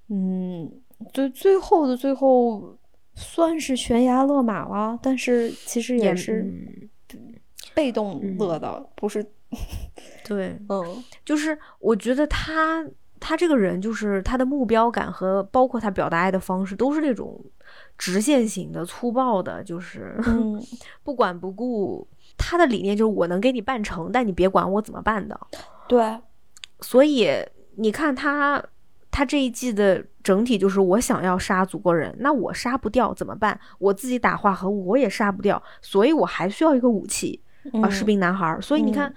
[0.09, 0.73] 嗯，
[1.13, 2.77] 最最后的最后
[3.15, 6.51] 算是悬崖勒马了，但是其实也是
[7.75, 9.25] 被动乐的，不是？
[10.25, 12.87] 对，嗯，就是我觉得他
[13.21, 17.39] 他这个人，就是他的目标感和包括他表达爱的方式，都是那种。
[18.03, 20.19] 直线型的、粗暴的，就是
[21.05, 22.05] 不管不顾。
[22.37, 25.39] 他的理念就是我能给你办成，但你别管我怎么办的。
[25.87, 26.19] 对，
[26.81, 27.29] 所以
[27.77, 28.61] 你看他，
[29.09, 33.61] 他这一季的整体就是我想要杀祖国人，那我杀不掉怎么办？
[33.79, 37.41] 我自己打化合物我也杀不掉，所以我还需要一个武器
[37.81, 38.59] 啊，士兵男孩。
[38.61, 39.15] 所以你看，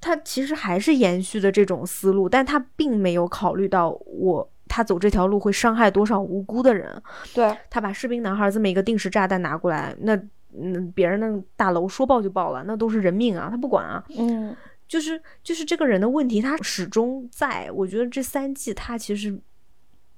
[0.00, 4.50] 他其实还是延续的这种思路，但他并没有考虑到我。
[4.70, 7.02] 他走这条路会伤害多少无辜的人？
[7.34, 10.16] 对他把士兵男孩这么一个定时炸弹拿过来，那
[10.58, 14.02] 嗯，别人的大楼说爆就爆了，那都是人命啊，他不管啊。
[14.16, 14.56] 嗯，
[14.88, 17.70] 就是就是这个人的问题，他始终在。
[17.72, 19.38] 我觉得这三季他其实。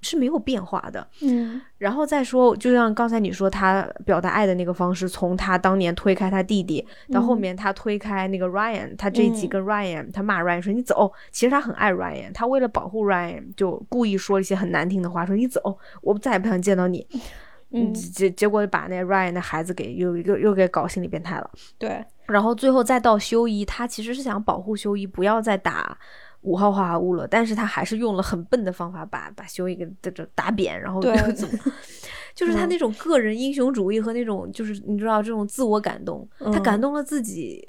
[0.02, 17.06] 是没有变化的，嗯，然后再说，就像刚才你说他表达爱的那个方式，从他当年推开他弟弟，到后面他推开那个 Ryan，他这一集跟 Ryan，他骂 Ryan 说你走，其实他很爱 Ryan，他为了保护 Ryan，就故意说一些很难听的话，说你走，我再也不想见到你，
[17.70, 21.48] 嗯，结结果把那 Ryan 的孩子给又又又给搞心理变态了，
[21.78, 25.96] 对，然后最后再到修一，他其实是想保护修一不要再打。
[26.42, 31.10] 五号化合物了，但是他还是用了很笨的方法把把修一个这这打扁，然后怎
[31.48, 31.58] 么，
[32.34, 37.66] 就是他那种个人英雄主义和那种就是你知道这种自我感动，他感动了自己，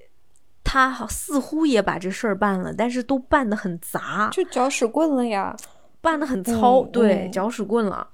[0.64, 5.56] 他好似乎也把这事儿办了，但是都办得很杂，就搅屎棍了呀，
[6.02, 8.08] 办得很糙，对，搅屎棍了。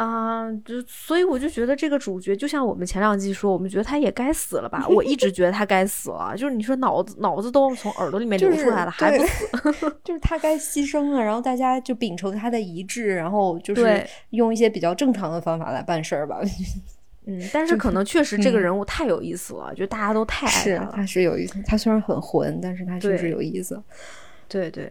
[0.00, 4.84] 啊，就所以我就觉得这个主角就像我们前两季说，我们觉得他也该死了吧？
[4.88, 9.46] 我一直觉得他该死了，就是你说脑子脑子都从耳朵里面流出来了，还不死，
[10.02, 11.22] 就是他该牺牲了。
[11.22, 16.40] 然后大家就秉承他的遗志，然后就是用一些比较正常的方法来办事儿吧。
[17.26, 20.92] 嗯，但是可能确实这个人物太有意思了，就大家都太爱他了。
[20.96, 23.82] 他是有意思，他虽然很混，但是他确实有意思。
[24.48, 24.90] 对对。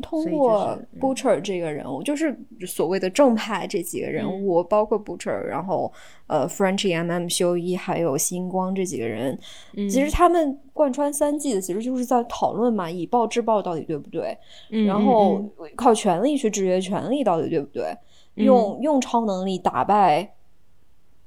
[0.00, 5.92] 通过 Butcher 这个人物，就是所谓的正派这几个人物，包括 Butcher，然后
[6.26, 7.28] 呃，Frenchy、M.M.
[7.28, 9.38] 修一还有星光这几个人，
[9.74, 14.36] 其实他们贯穿三季的，其实就是在讨论嘛，以暴制暴到底对不对？
[14.86, 15.42] 然后
[15.76, 17.96] 靠权力去制约权力到底对不对？
[18.34, 20.34] 用用超能力打败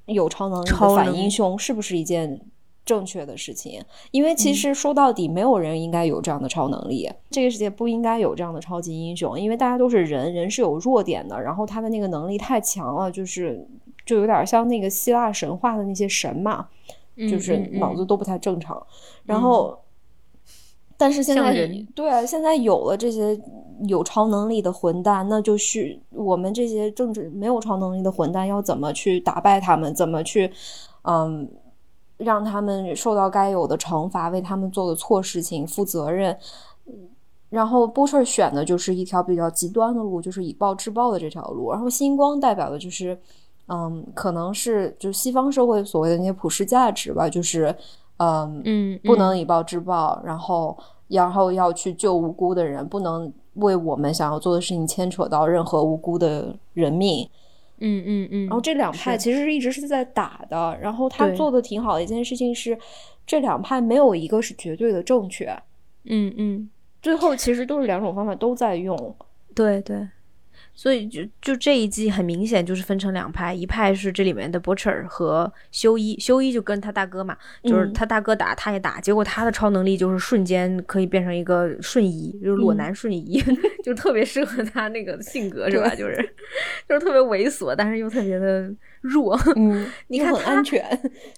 [0.05, 2.41] 有超能力的反英雄，是不是一件？
[2.91, 3.81] 正确的事情，
[4.11, 7.09] 因为其实说到底，没有人应该有这样的超能力。
[7.29, 11.41] 这个世界不应该有这样的超级英雄，因为大家都是人，人是有弱点的。
[11.41, 13.65] 然后他的那个能力太强了，就是
[14.05, 16.67] 就有点像那个希腊神话的那些神嘛，
[17.29, 18.85] 就是脑子都不太正常。
[19.23, 19.79] 然后，
[20.97, 21.53] 但是现在
[21.95, 23.39] 对，现在有了这些
[23.87, 29.95] 有超能力的混蛋，那就是我们这些政治没有超能力的混蛋要怎么去打败他们？
[29.95, 30.51] 怎么去，
[31.03, 31.49] 嗯？
[32.23, 36.37] 让他们受到该有的惩罚，为他们做的错事情负责任。
[37.49, 41.69] 然后波彻选的就是一条比较极端的路，就是以暴制暴的这条路。
[41.69, 43.19] 然后星光代表的就是，
[43.67, 47.75] 嗯，可能是就西方社会所谓的那些普世价值吧，就是
[48.17, 50.77] 嗯嗯，不能以暴制暴，然后
[51.09, 57.29] 然后要去救无辜的人，不能为我们想要做的事情牵扯到任何无辜的人命。
[57.81, 58.45] 嗯嗯嗯。
[58.45, 62.77] 然后这两派其实是一直是在打的，然后他做的挺好的一件事情是，
[63.27, 65.47] 这两派没有一个是绝对的正确。
[66.05, 66.69] 嗯嗯。
[67.01, 69.15] 最后其实都是两种方法都在用。
[69.53, 70.07] 对对。
[70.73, 83.43] 所以就就这一季很明显就是分成两派，一派是这里面的 Butcher 和修一，修一就跟他大哥嘛，就是他大哥打他也打，结果他的超能力就是瞬间可以变成一个瞬移，就是裸男瞬移，
[83.83, 85.89] 就特别适合他那个性格是吧？
[85.95, 86.15] 就是
[86.87, 89.37] 就是特别猥琐，但是又特别的弱。
[89.55, 90.83] 嗯， 你看很安全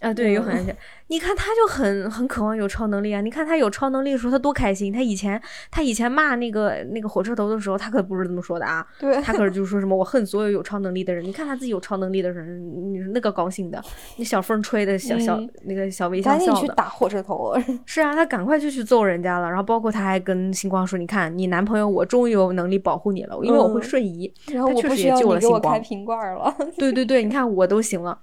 [0.01, 0.75] 啊，对，又很安全。
[1.07, 3.21] 你看他就很很渴望有超能力啊！
[3.21, 9.12] 你看他有超能力的时候他多开心，他以前他以前骂那个那个火车头的时候，他可不是这么说的啊，对。
[9.21, 11.23] 他可是就是说什么我恨所有有超能力的人。
[11.23, 13.83] 你看他自己有超能力的人，你那个高兴的，
[14.17, 16.45] 那小风吹的小小那个小微笑笑的。
[16.45, 17.53] 赶紧去打火车头！
[17.85, 19.47] 是啊，他赶快就去揍人家了。
[19.47, 25.73] 然后包括他还跟星光说：“你看，你男朋友我终于有能力保护你了，因为我会瞬移。”然后我确实也救了星光。
[25.73, 26.55] 开瓶罐了。
[26.77, 28.17] 对对对，你看我都行了。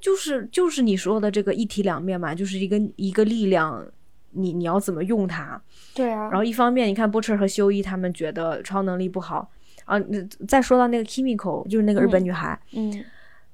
[0.00, 3.84] 就是就是你说的这个一体两面嘛，就是一个一个力量，
[4.32, 5.60] 你你要怎么用它？
[5.94, 6.28] 对啊。
[6.30, 9.50] 然后一方面，你看波彻和修一他们觉得超能力不好。
[9.88, 9.98] 啊，
[10.46, 13.02] 再说到那个 Kimiko，就是那个日本女孩，嗯，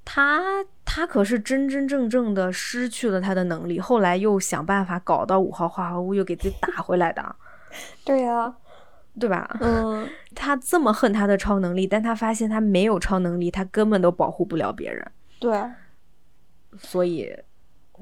[0.05, 0.43] 她
[0.85, 7.37] 她可是真真正正的失去了她的能力，后来又想办法搞到五号化合物，又给自己打回来的。
[8.05, 8.53] 对呀，
[9.21, 9.57] 对吧？
[9.61, 15.07] 嗯， 她这么恨她的超能力，但她发现她没有超能力，她根本都保护不了别人。
[15.39, 15.57] 对，
[16.77, 17.33] 所以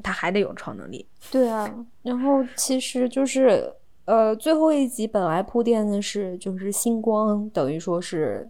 [0.02, 1.06] 她还得有超能力。
[1.30, 1.70] 对啊，
[2.02, 3.70] 然后其实就是。
[4.04, 8.48] 呃，最后一集本来铺垫的是，就是星光等于说是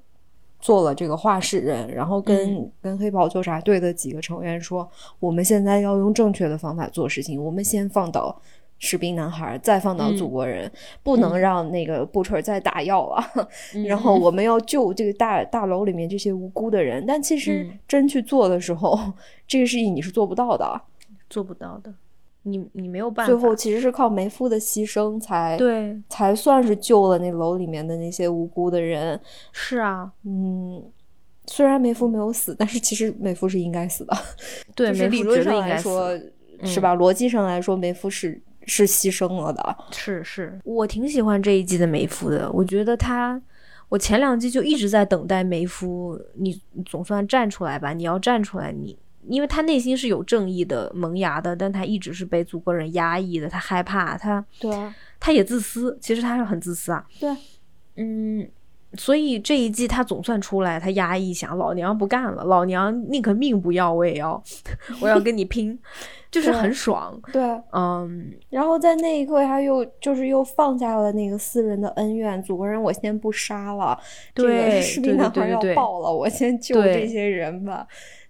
[0.59, 4.89] 做了这个画室人，然后跟跟黑袍纠察队的几个成员说，
[5.21, 8.41] 我们现在要用正确的方法做事情，我们先放倒
[8.79, 10.73] 士兵男孩，再放倒祖国人，
[11.03, 13.23] 不能让那个布彻再打药了。
[13.87, 18.99] 然后我们要救这个大大楼里面这些无辜的人，但其实真去做的时候，
[19.47, 20.81] 这个事情你是做不到的，
[21.29, 21.93] 做不到的。
[22.45, 29.19] 你你没有办法，最后其实是靠梅夫的牺牲才对，才算是救了那楼里面的那些无辜的人。
[29.53, 30.83] 是啊，嗯，
[31.47, 34.17] 虽然梅夫没有死，但是其实梅夫是应该死的。
[34.75, 36.19] 对，理论上来说
[36.65, 36.97] 是吧？
[36.97, 39.77] 逻辑上来说，梅夫是是牺牲了的。
[39.93, 42.51] 是是，我挺喜欢这一季的梅夫的。
[42.53, 43.41] 我觉得他，
[43.89, 47.93] 我前两季就一直在等待梅夫，你总算站出来吧！
[47.93, 48.99] 你要站出来，你。
[49.29, 54.71] 因为他内心是有正义的萌芽的，但他一直是被祖国人压抑的，他害怕，他对，
[55.21, 57.07] 他也自私，其实他是很自私啊。
[57.21, 57.31] 对，
[57.97, 58.49] 嗯，
[58.95, 64.43] 所以这一季他总算出来，他压抑想，老娘不干了，老娘宁可命不要，我也要，
[65.01, 65.79] 我要跟你拼，
[66.31, 67.19] 就是很爽。
[67.33, 67.43] 对，
[67.73, 73.99] 嗯，然后在那一刻，他又就是又放下了那个私人的恩怨，祖国人我先不杀了，
[74.35, 77.87] 对，士兵男孩要爆了，我先救这些人吧。
[77.89, 78.22] 对，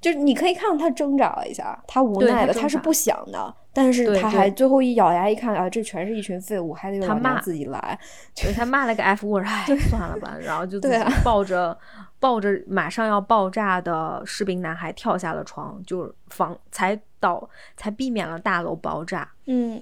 [0.00, 7.98] 就是你可以看到他挣扎了一下，他无奈的，他是不想的，但是他还最后一咬牙一看啊，这全是一群废物，还得他骂自己来，
[8.34, 11.76] 对他骂了个 F word，哎，算了吧，然后就自己抱着
[12.20, 19.28] 抱着马上要爆炸的士兵男孩跳下了床，就是防才导才避免了大楼爆炸。
[19.46, 19.80] 嗯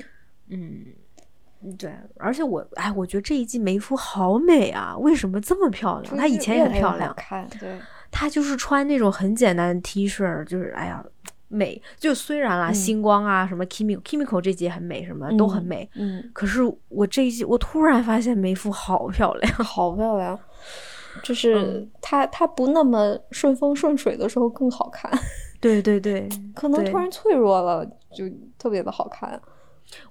[0.48, 0.84] 嗯，
[1.78, 6.16] 对，而且我哎，我觉得这一季梅夫好美啊，为什么这么漂亮？
[6.16, 7.78] 她以前也很漂亮，看对。
[8.16, 11.04] 他就是穿那种很简单的 T 恤，就是哎呀
[11.48, 11.82] 美。
[11.98, 15.90] 就虽然啦，星光啊，什么 Kimi Kimiko 这季很美，什么都很美。
[15.96, 16.30] 嗯。
[16.32, 20.38] 可是我这一季，我突然发现梅芙好漂亮， 好漂亮。
[21.24, 25.10] 就是她，她不那么顺风顺水的时候更好看。
[25.60, 26.28] 对对对。
[26.54, 27.84] 可能突然脆弱了，
[28.16, 28.24] 就
[28.56, 29.40] 特别的好看。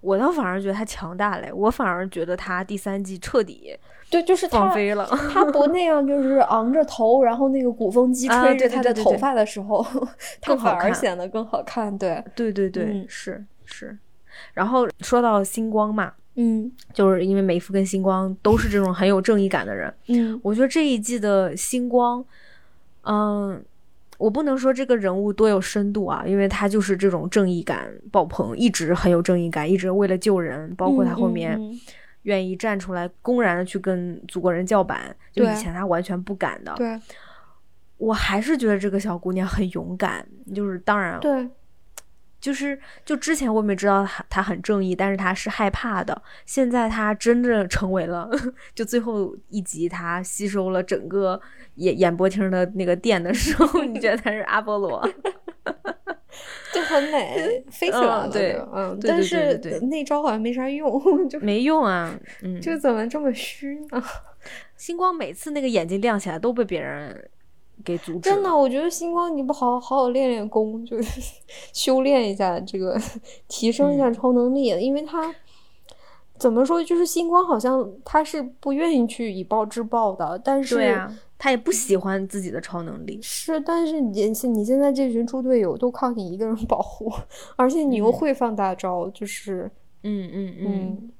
[0.01, 3.77] 我倒反而觉得她强大嘞，我反而觉得她第三季彻底。
[4.13, 5.05] 对，就是放飞了。
[5.33, 9.83] 他不那样，就是昂着头，然后那个鼓风机吹着他的头发的时候，
[10.39, 11.97] 他反而显得更好看。
[11.97, 13.97] 对，对对对，是是。
[14.53, 19.91] 然后说到星光嘛，嗯，就是因为梅夫跟星光都是这种很有正义感的人。
[20.09, 22.23] 嗯，我觉得这一季的星光，
[23.05, 23.63] 嗯，
[24.19, 31.59] 我不能说这个人物多有深度啊，因为他就是这种正义感爆棚，一直很有正义感，一直为了救人，包括他后面。
[32.23, 36.73] 愿意站出来，公然的去跟祖国人叫板，就以前他完全不敢的。
[36.75, 36.99] 对，
[37.97, 40.25] 我还是觉得这个小姑娘很勇敢。
[40.53, 41.49] 就是当然，对，
[42.39, 46.21] 就是就之前我也没知道她她很正义，但是她是害怕的。
[46.45, 48.29] 现在她真正成为了，
[48.75, 51.39] 就最后一集她吸收了整个
[51.75, 55.09] 演演播厅的那个电的时候，你觉得她是阿波罗？
[56.73, 58.29] 就很美， 飞起来了。
[58.29, 62.17] 对，嗯，但是那招好像没啥用， 就没用啊。
[62.41, 64.03] 嗯，就怎么这么虚呢？
[64.75, 67.29] 星光每次那个眼睛亮起来都被别人
[67.85, 68.19] 给阻止。
[68.19, 71.21] 真的，我觉得星光你不好好好练练功，就是
[71.71, 72.99] 修炼一下这个，
[73.47, 75.33] 提升一下超能力，因为他
[76.37, 80.97] 怎么说，就是星光好像他是不愿意去以暴制暴的，但是。
[81.43, 87.11] 他也不喜欢自己的超能力，是，但是你你现在这群猪队友都靠你一个人保护，
[87.57, 89.69] 而且你又会放大招，就是，
[90.03, 90.55] 嗯嗯。
[90.61, 91.11] 嗯，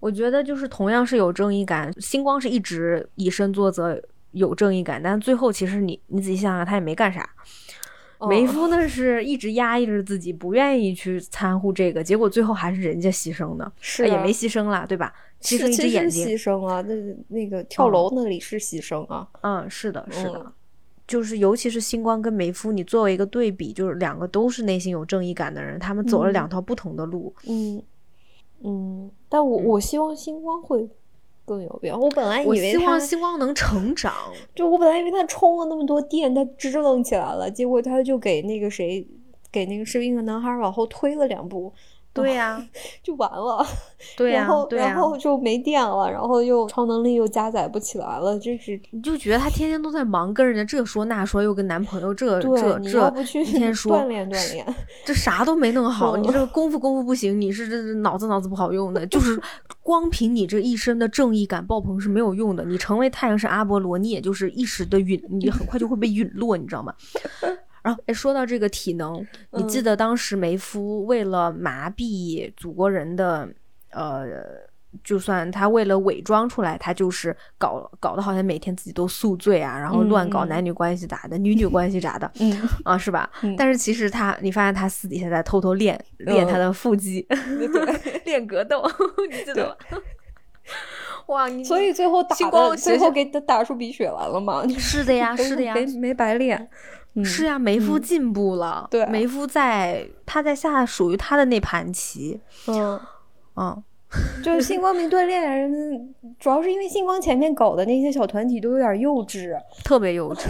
[0.00, 3.98] 我觉得就是同样是有正义感，星光是一直以身作则，
[4.32, 7.26] 有正义感，但最后其实你你仔细想想，他也没干啥。
[8.28, 15.12] 梅夫呢是一直压抑着自己，不愿意去掺和这个，结果最后还是人家牺牲的，是也没牺牲啦，对吧？
[15.40, 16.94] 牺牲一只眼睛，牺牲啊，那
[17.28, 20.52] 那个跳楼那里是牺牲啊，嗯，是的，是的，
[21.06, 27.80] 就是尤其是星光跟梅夫，你作为一个对比，就是两个都是内心有正义感的人，他们走了两条不同的路，嗯
[28.64, 30.88] 嗯，但我我希望星光会。
[31.48, 31.96] 更有必要。
[31.96, 34.12] 我本来以为希望星光能成长，
[34.54, 39.04] 就我本来以为他充了那么多电，他支棱起来了，结果他就给那个谁，
[39.50, 41.72] 给那个士兵和男孩往后推了两步。
[42.22, 42.64] 对呀，
[43.02, 43.66] 就完了。
[44.16, 54.64] 对呀，然后然后就没电了，然后又超能力又加载不起来了，就是你就觉得他天天都在忙，跟人家这说那说，又跟男朋友这这这，一天说 锻炼锻炼，
[55.04, 56.16] 这啥都没弄好。
[56.16, 59.40] 你这个功夫功夫不行，你是这脑子脑子不好用的，就是
[59.82, 62.64] 光凭你这一身的正义感爆棚是没有用的。
[62.64, 66.94] 你成为太阳神阿波罗，你也就是一时的陨，你很快就会被陨落，你知道吗？
[68.06, 73.48] 哎，说到这个体能，你记得当时梅夫为了麻痹祖国人的，
[73.90, 74.26] 呃，
[75.04, 83.30] 就算他为了伪装出来，他就是搞搞得好像每天自己都宿醉啊，然后乱搞男女关系咋的，女女关系咋的，嗯 啊，是吧？
[83.56, 87.26] 但是其实他，你发现他私底下在偷偷练练他的腹肌，
[88.24, 88.82] 练格斗，
[89.30, 89.76] 你记得吗？
[91.28, 94.66] 哇，你所以最后打的最后给他打出鼻血来了吗？
[94.78, 96.68] 是的呀，是的呀，没没白练。
[97.24, 98.86] 是呀，梅夫进步了。
[98.90, 102.40] 对，梅夫在他在下属于他的那盘棋。
[102.68, 103.00] 嗯
[103.56, 103.82] 嗯，
[104.44, 109.52] 就是星光明锻炼，主要是因为星光前面搞的那些小团体都有点幼稚，
[109.84, 110.46] 特别幼稚。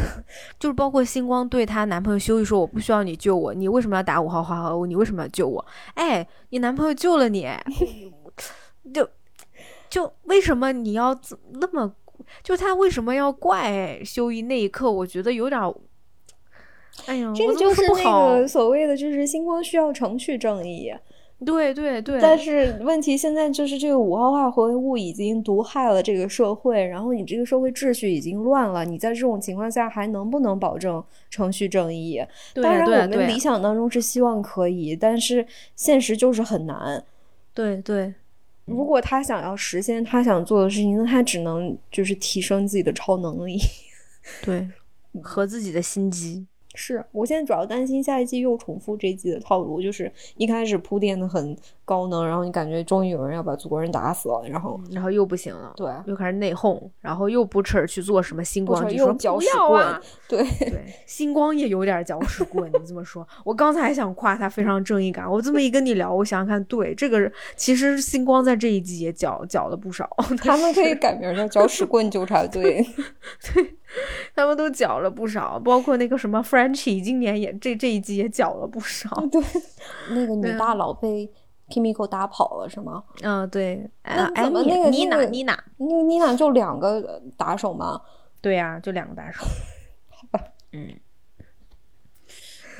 [0.58, 7.48] 就是包括星光对她男朋友修一说：“我不需要你救我，你为什么要打五号化合物你为什么要救我？”哎，你男朋友救了你，
[8.92, 9.08] 就
[9.88, 11.18] 就为什么你要
[11.52, 11.94] 那么？
[12.42, 14.92] 就他为什么要怪修一那一刻？
[14.92, 15.60] 我觉得有点。
[17.06, 20.92] 哎呀，这个就是那个所谓的，就是星光需要程序正义。
[21.44, 22.20] 对对对。
[22.20, 32.20] 但是问题现在就是这个五号化合物已经毒害了这个社会，然后你这个社会秩序已经乱了，你在这种情况下还能不能保证程序正义？
[32.54, 35.46] 当然，我们理想当中是希望可以，但是
[35.76, 37.04] 现实就是很难。
[37.54, 38.12] 对对。
[38.64, 43.58] 如果他想要实现他想做的事情，那他只能就是提升自己的超能力。
[44.44, 44.68] 对，
[45.22, 46.46] 和自己的心机。
[46.78, 70.08] 是我现在主要担心下一季又重复这一季的套路，就是一开始铺垫的很高能，然后你感觉终于有人要把祖国人打死了，然后然后又不行了，对，又开始内讧，然后又不耻去做什么星光，就说搅屎棍，对 对，星光也有点搅屎棍，你这么说，我刚才还想夸他非常正义感，我这么一跟你聊，我想想看，对，这个其实星光在这一季也搅搅了不少，
[70.40, 72.86] 他们可以改名叫搅屎棍纠察队，
[73.52, 73.77] 对。
[74.34, 79.08] 他们都缴了不少，包括那个什么 Frenchy，今年也这这一季也缴了不少。
[79.30, 79.42] 对，
[80.10, 81.30] 那个女大佬被
[81.68, 83.02] Kimiko 打跑了是吗？
[83.22, 83.88] 嗯，对。
[84.04, 88.00] 那怎么那个妮娜妮娜，那个妮娜就两个打手吗？
[88.40, 89.44] 对呀，就两个打手。
[90.08, 90.88] 好吧，嗯。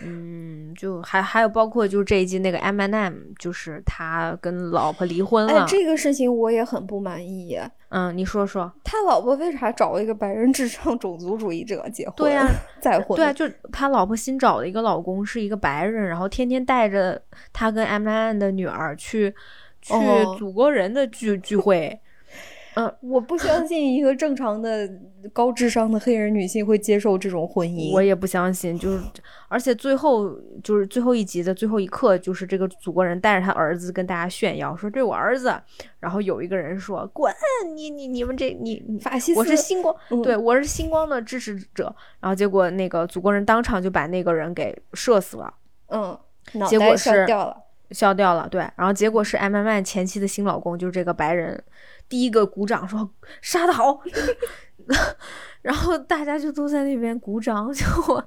[0.04, 5.62] 嗯，就还还有包括就是这一季那个 M and M，就是他跟老婆离婚了。
[5.62, 7.58] 哎，这个事情我也很不满意。
[7.90, 12.14] 嗯，你说说，他老婆为啥找了一个白人至上种族主义者结婚？
[12.16, 12.46] 对呀，
[12.80, 13.16] 再婚。
[13.16, 17.20] 对啊，就他老婆新找的一个老公是一个白人，然后天天带着
[17.52, 19.34] 他跟 M and M 的女儿去
[19.80, 19.94] 去
[20.38, 21.98] 祖国人的聚聚会。
[22.78, 24.88] 嗯， 我不相信一个正常的
[25.32, 27.92] 高智商的黑人女性会接受这种婚姻。
[27.92, 29.02] 我也不相信，就是
[29.48, 30.30] 而且最后
[30.62, 35.52] 就是最后一集的最后一刻，就是这个祖国人带着他儿子跟大家炫耀说：“这我儿子。”
[35.98, 37.34] 然后有一个人说：“滚！
[37.74, 45.52] 你你你们这你法西斯，我是星光，对我是星光的支持者。”然后结果那个祖国人当场就把那个人给射死了。
[45.88, 46.16] 嗯。
[46.66, 47.54] 结果是掉了，
[47.90, 48.48] 消掉了。
[48.48, 51.62] 对，然后结果是艾曼曼前妻的新老公，就是这个白人，
[52.08, 53.08] 第一个鼓掌说
[53.42, 54.00] 杀的好，
[55.62, 58.24] 然后大家就都在那边鼓掌，就我，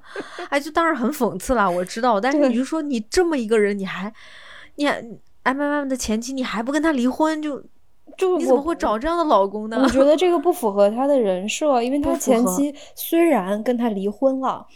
[0.48, 4.12] 哎，就当然很讽刺了，我知道，但是你就说你这么一个人，你还，
[4.76, 5.02] 你还
[5.42, 7.62] 艾曼曼的前妻，你还不跟他离婚，就。
[8.18, 9.80] 就你怎么会找这样的老公呢？
[9.82, 14.66] 我觉得这个不符合他的人设，因为他前妻虽然跟他离婚了，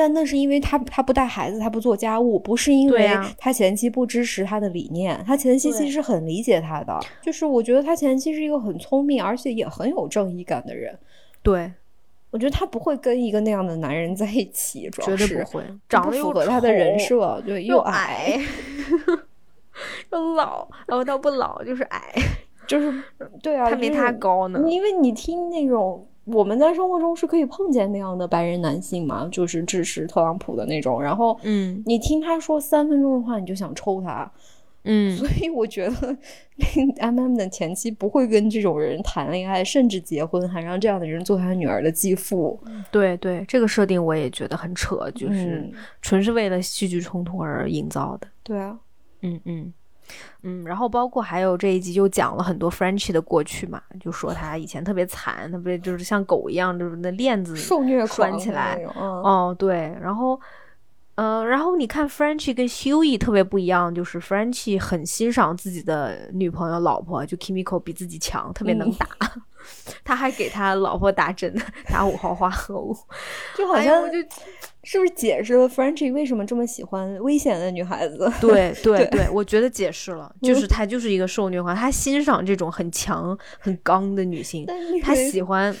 [0.00, 5.22] 但那是因为他他不带孩子，他不做家务，不是因为他前妻不支持他的理念。
[5.26, 10.98] 他前妻其实很理解他的，就是我觉得他前妻是一个很聪明而且也很有正义感的人。
[11.42, 11.70] 对，
[12.30, 18.40] 我觉得他不会跟一个那样的男人在一起，绝对不会，长得符合他的人设，对，又矮
[20.10, 22.00] 又老，然后倒不老，就是矮。
[22.66, 23.02] 就是
[23.42, 24.62] 对啊，他没他高呢。
[24.66, 31.02] 因为你听那种我们在生活中是可以碰见那样的白人男性嘛，就是支持特朗普的那种。
[31.02, 34.30] 然后，嗯，你听他说三分钟的话，你就想抽他。
[34.84, 36.16] 嗯，所以我觉得
[37.00, 42.58] M M 的前妻不会跟这种人谈恋爱，甚至结婚，还让这样的人做他女儿的继父。
[42.90, 45.70] 对对，这个设定我也觉得很扯，就是
[46.00, 48.26] 纯是为了戏剧冲突而营造的。
[48.42, 48.78] 对啊，
[49.20, 49.72] 嗯嗯。
[50.42, 58.82] 嗯，然后包括还有这一集就讲了很多 Frenchy 的过去嘛，就说他以前特别惨，特别就是像狗一样，就是那链子受虐拴起来。
[58.94, 60.40] 哦，对，然后，
[61.16, 69.06] 嗯，然后你看 Frenchy 跟 Hughie 特别不一样，就是 Frenchy 很欣赏自己的女朋友、老婆，就 Kimiko 比自己强，特别能打，
[70.04, 71.54] 他还给他老婆打针，
[71.88, 72.96] 打五号化合物，
[73.56, 74.18] 就好像就。
[74.82, 78.32] 是不是解释了 Frenchy 为什么这么喜欢危险的女孩子？
[78.40, 84.64] 对对对，我觉得解释了，就是他就是一个受虐狂，他欣赏这种很强很刚的女性，
[85.02, 85.76] 他喜欢。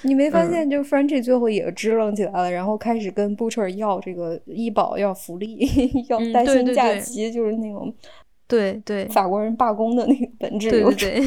[0.00, 5.68] 你没发现，就 Frenchy 最后也支棱起来了，然后开始跟 Butcher 要这个医保、要福利、
[6.08, 7.94] 要带薪假期，就是那种
[8.48, 10.70] 对对法国人罢工的那个本质。
[10.70, 11.22] 对对对。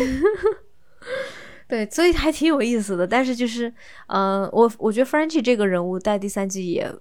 [1.70, 3.72] 对，所以还挺有意思的，但是就是，
[4.08, 6.92] 嗯，我我觉得 Frenchy 这个人物在第三季也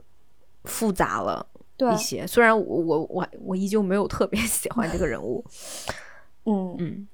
[0.65, 1.45] 复杂了
[1.79, 5.43] 一些，虽然我我我我依旧没有特别 喜欢这个人物，
[6.45, 6.77] 嗯。
[6.79, 7.09] 嗯，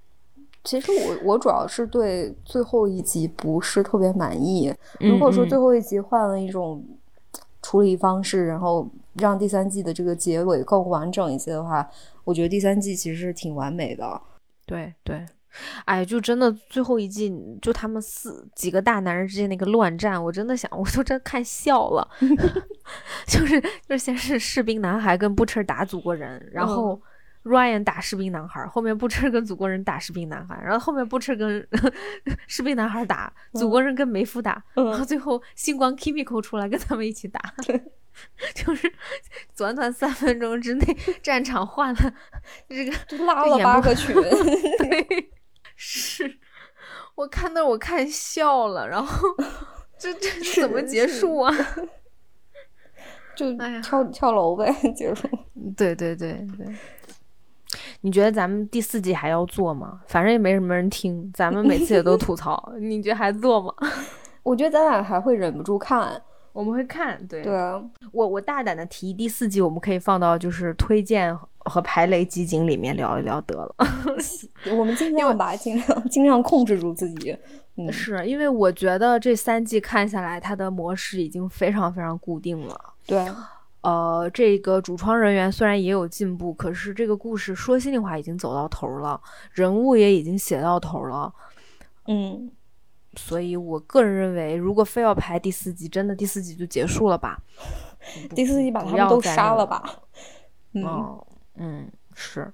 [0.65, 6.85] 其实我我主要是对最后一集不是特别满意，如果说最后一集换了一种
[7.63, 11.89] 处理方式，然后让第三季的这个结尾更完整一些的话，
[12.25, 14.21] 我觉得第三季其实是挺完美的，
[14.67, 15.25] 对对。
[15.85, 17.33] 哎，就真的最后一季，
[17.63, 22.09] 就他们四几个大男人之间那个乱战，我真的想， 我都真看笑了。
[23.27, 27.01] 就是就是先是士兵男孩跟布彻打祖国人，然后
[27.45, 31.67] Ryan 打士兵男孩，后面布彻跟祖国人打士兵男孩，然后后面布彻跟
[32.47, 37.41] 士兵男孩打祖国人跟梅夫打，然后最后星光 Kimiko 出来跟他们一起打。
[38.55, 38.93] 就是
[39.57, 42.15] 短短三分钟之内，战场换了
[42.69, 42.93] 这个
[43.25, 44.15] 拉了八个群。
[44.15, 45.31] 对。
[45.77, 46.39] 是
[47.15, 49.29] 我看那我看笑了，然后
[49.99, 51.55] 这这怎么结束啊？
[53.37, 53.53] 就
[53.83, 55.29] 跳跳楼呗，结束。
[55.77, 56.67] 对对对对。
[58.03, 60.01] 你觉得咱们第四季还要做吗？
[60.07, 62.73] 反正也没什么人听，咱们每次也都吐槽。
[62.79, 63.75] 你觉得还做吗？
[64.43, 66.23] 我觉得咱俩还会忍不住看。
[66.53, 73.75] 我们会看，对对啊，我我大胆的提第四季，我们可以放到就是推荐和排雷集锦里面聊一聊得了。
[74.77, 77.37] 我们尽量吧，尽量尽量控制住自己。
[77.77, 82.79] 嗯，是因为我觉得这三季看下来，它的模式已经非常非常固定了。
[83.07, 83.27] 对，
[83.81, 91.33] 呃，这个主创人员虽然也有进步，可是这个故事说心里话已经走到头了，人物也已经写到头了。
[92.07, 92.51] 嗯。
[93.17, 97.39] 所以，我个人认为，如果非要排第四集，真的第四集就结束了吧？
[98.35, 99.85] 第四集把他们都杀了吧？
[100.75, 101.25] 嗯
[101.57, 102.53] 嗯，是，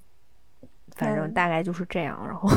[0.96, 2.18] 反正大概就是这样。
[2.27, 2.48] 然后，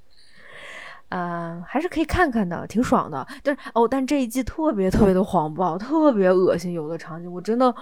[1.10, 3.26] 嗯，还是可以看看的，挺爽的。
[3.42, 7.74] 但是哦，但这一季特别特别的黄暴，特别恶心，有的场景我真的，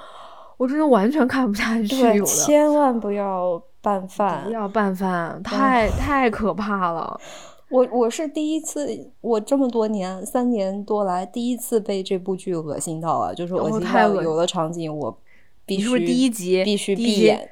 [0.56, 1.97] 我真的完全看不下去。
[2.14, 7.20] 有的千万不要拌饭，不要拌饭，太太可怕了。
[7.70, 8.89] 我我是第一次，
[9.20, 15.14] 我这么多年三年多来第一次被这部剧恶心到了，就是恶心到有的场景我
[15.69, 17.49] 必须第一集必须闭眼，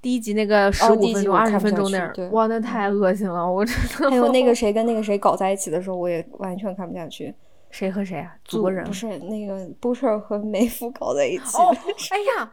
[0.00, 4.10] 第一集那个十五分钟二十分钟那儿，哇，那太恶心了，我真的。
[4.10, 7.34] 还有 那个谁跟那个谁搞在一起的时候，我也完全看不下去。
[7.70, 8.32] 谁和谁啊？
[8.44, 11.58] 祖国人不是那个布彻和梅夫搞在一起。
[11.58, 11.74] 哦，
[12.10, 12.52] 哎呀。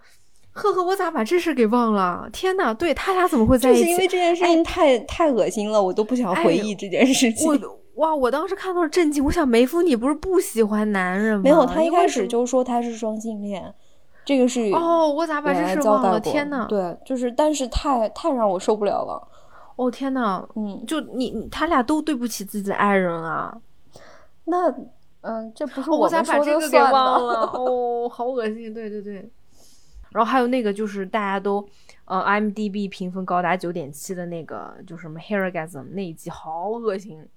[0.55, 2.29] 赫赫，我咋把这事给忘了？
[2.31, 3.79] 天呐，对他俩怎么会在一起？
[3.79, 7.47] 就是因为这件事情太太恶心了，我都不想回忆这件事情。
[7.47, 7.57] 我
[7.95, 11.41] 哇，我当时看到震惊，我想梅夫，你不是不喜欢男人吗？
[11.43, 13.73] 没有，他一开始就说他是双性恋。
[14.25, 16.19] 这个是哦，我咋把这事忘了？
[16.19, 19.27] 天呐，对，就是但是太太让我受不了了。
[19.75, 23.55] 哦天呐，嗯，就你他俩都对不起自己的爱人啊。
[24.45, 24.69] 那
[25.21, 27.41] 嗯，这不是我咋把这个给忘了？
[27.55, 28.73] 哦，好恶心。
[28.73, 29.29] 对对对。
[30.11, 31.67] 然后还有那个就是大家都
[32.05, 37.27] 呃 M D B 评分高达九点七的那个，就什么 h e r o g a s m 那一集好恶心。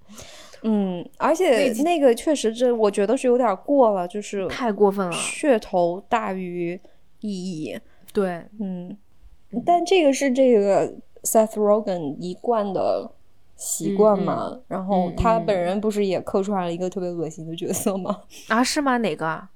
[0.63, 6.79] 嗯，而且那个确实这我觉得是有点过了，就是太过分了，噱头大于
[7.21, 7.79] 意义。
[8.13, 8.97] 对，嗯，
[9.65, 10.91] 但这个是这个
[11.23, 13.11] Seth Rogen 一贯的
[13.55, 14.59] 习惯嘛。
[14.67, 18.21] 然后他本人不是也客串了一个特别恶心的角色吗？
[18.49, 18.97] 啊，是吗？
[18.97, 19.47] 哪个？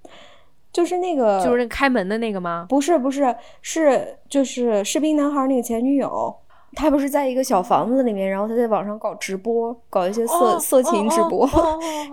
[0.72, 2.66] 就是那个，就是那开门的那个吗？
[2.70, 6.34] 不是，不是，是就是士兵男孩那个前女友。
[6.74, 11.48] 他不是在一个小房子里面，然后他在网上搞直播，搞一些色色情直播，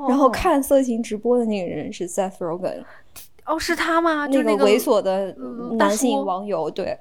[0.08, 2.82] 然后看色情直播的那个人是 Seth Rogen。
[3.46, 4.26] 哦，是他吗？
[4.26, 5.34] 那个猥琐的
[5.78, 6.96] 男性网友，对。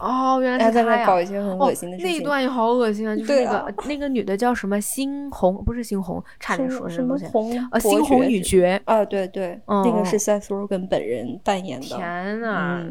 [0.00, 2.12] 哦，原来是他呀搞一些很恶心的事情。
[2.12, 3.14] 那一段也好恶心啊！
[3.14, 11.86] 就是那个那个女的叫什么猩红，不是猩红，差点说什么红呃猩红女爵啊，对对，那个是 Seth Rogen 本人扮演的。
[11.86, 12.82] 天呐，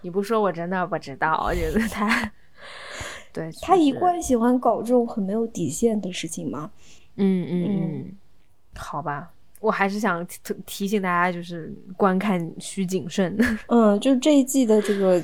[0.00, 2.32] 你不说我真的不知道，我觉得他。
[3.36, 6.70] 对他一贯喜欢搞这种很没有底线的事情嘛？
[7.16, 8.12] 嗯嗯嗯，
[8.74, 9.30] 好吧，
[9.60, 13.36] 我还是想提提醒大家，就是观看需谨慎。
[13.68, 15.22] 嗯，就这一季的这个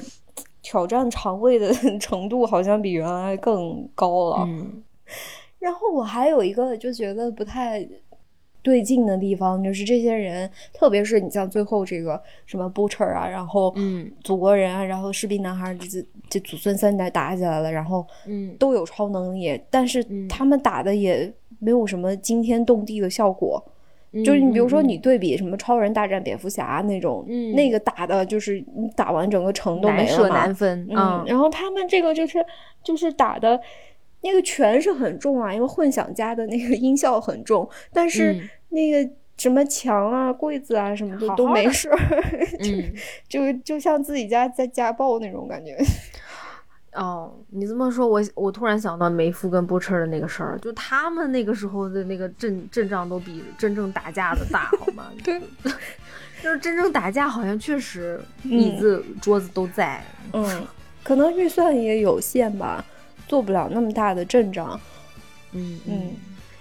[0.63, 4.45] 挑战肠胃的 程度好像比原来更高了。
[4.47, 4.83] 嗯，
[5.59, 7.89] 然后我还有一个就觉得不太。
[8.63, 23.63] 对劲的地方就是这些人，特别是你像最后这个什么 Butcher 啊，然后嗯，祖国人啊，然后士兵男孩这这祖孙三代打起来了，然后嗯，都有超能力，但是他们打的也没有什么惊天动地的效果。
[24.25, 30.87] 就是你比如说你对比什么超人大战蝙蝠侠那种，那个打的就是你打完整个城都没了嘛，难分。
[30.91, 32.45] 嗯，然后他们这个就是
[32.85, 33.61] 就是打的。
[34.23, 38.41] 那个拳是很重啊，因为混响加的那个音效很重，但是
[38.71, 41.99] 那个什么墙啊、柜子啊什么的都没事儿，
[43.29, 45.77] 就就就像自己家在家暴那种感觉。
[46.95, 55.11] 哦，你这么说，我我突然想到梅夫跟波彻的那个事儿，就他们那个时候的那个阵阵仗都比真正打架的大，好吗？
[55.25, 55.41] 对，
[56.43, 60.05] 就是真正打架好像确实椅子桌子都在，
[60.35, 60.67] 嗯，
[61.03, 62.85] 可能预算也有限吧。
[63.33, 64.79] 做不了那么大的阵仗，
[65.53, 66.11] 嗯嗯，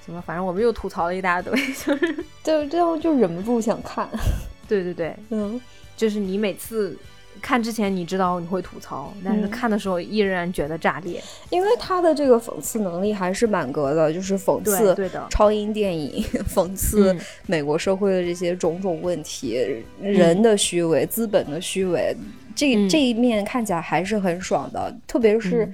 [0.06, 1.53] 怎么，反正我们又吐槽了一大堆，
[1.85, 4.07] 就是就最后就忍不住想看，
[4.69, 5.60] 对对对，嗯，
[5.98, 6.98] 就是你每次
[7.41, 15.27] 看之前你知道你会吐槽，但是看的时候依然觉得炸裂，因为他的这个讽刺能力还是满格的，就是讽刺对的。
[15.30, 17.14] 超英电影， 讽刺
[17.48, 19.57] 美国社会的这些种种问题，
[20.02, 22.15] 人的虚伪，资本的虚伪，
[22.56, 25.69] 这这一面看起来还是很爽的，特别是。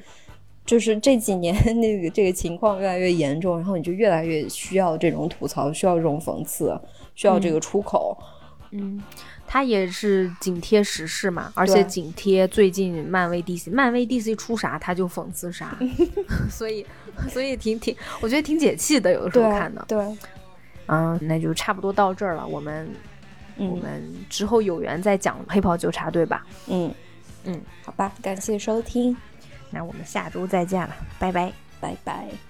[0.67, 6.79] 就是这几年 那个这个情况越来越严重，然后你就越来越需要这种吐槽，需要这种讽刺，
[7.15, 8.15] 需要这个出口。
[8.71, 9.01] 嗯，
[9.47, 15.79] 他也是紧贴时事嘛，而且紧贴最近漫威 DC，漫威 DC 出啥他就讽刺啥，
[16.51, 16.85] 所以
[17.29, 19.85] 所以挺挺，我觉得挺解气的，有的时候看的。
[19.87, 19.97] 对，
[20.87, 22.89] 嗯，那就差不多到这儿了，我们
[23.55, 26.45] 我们之后有缘再讲黑袍纠察队吧。
[26.67, 26.93] 嗯
[27.45, 29.15] 嗯，好吧，感谢收听。
[29.69, 32.46] 那我们下周再见了，拜拜，拜拜。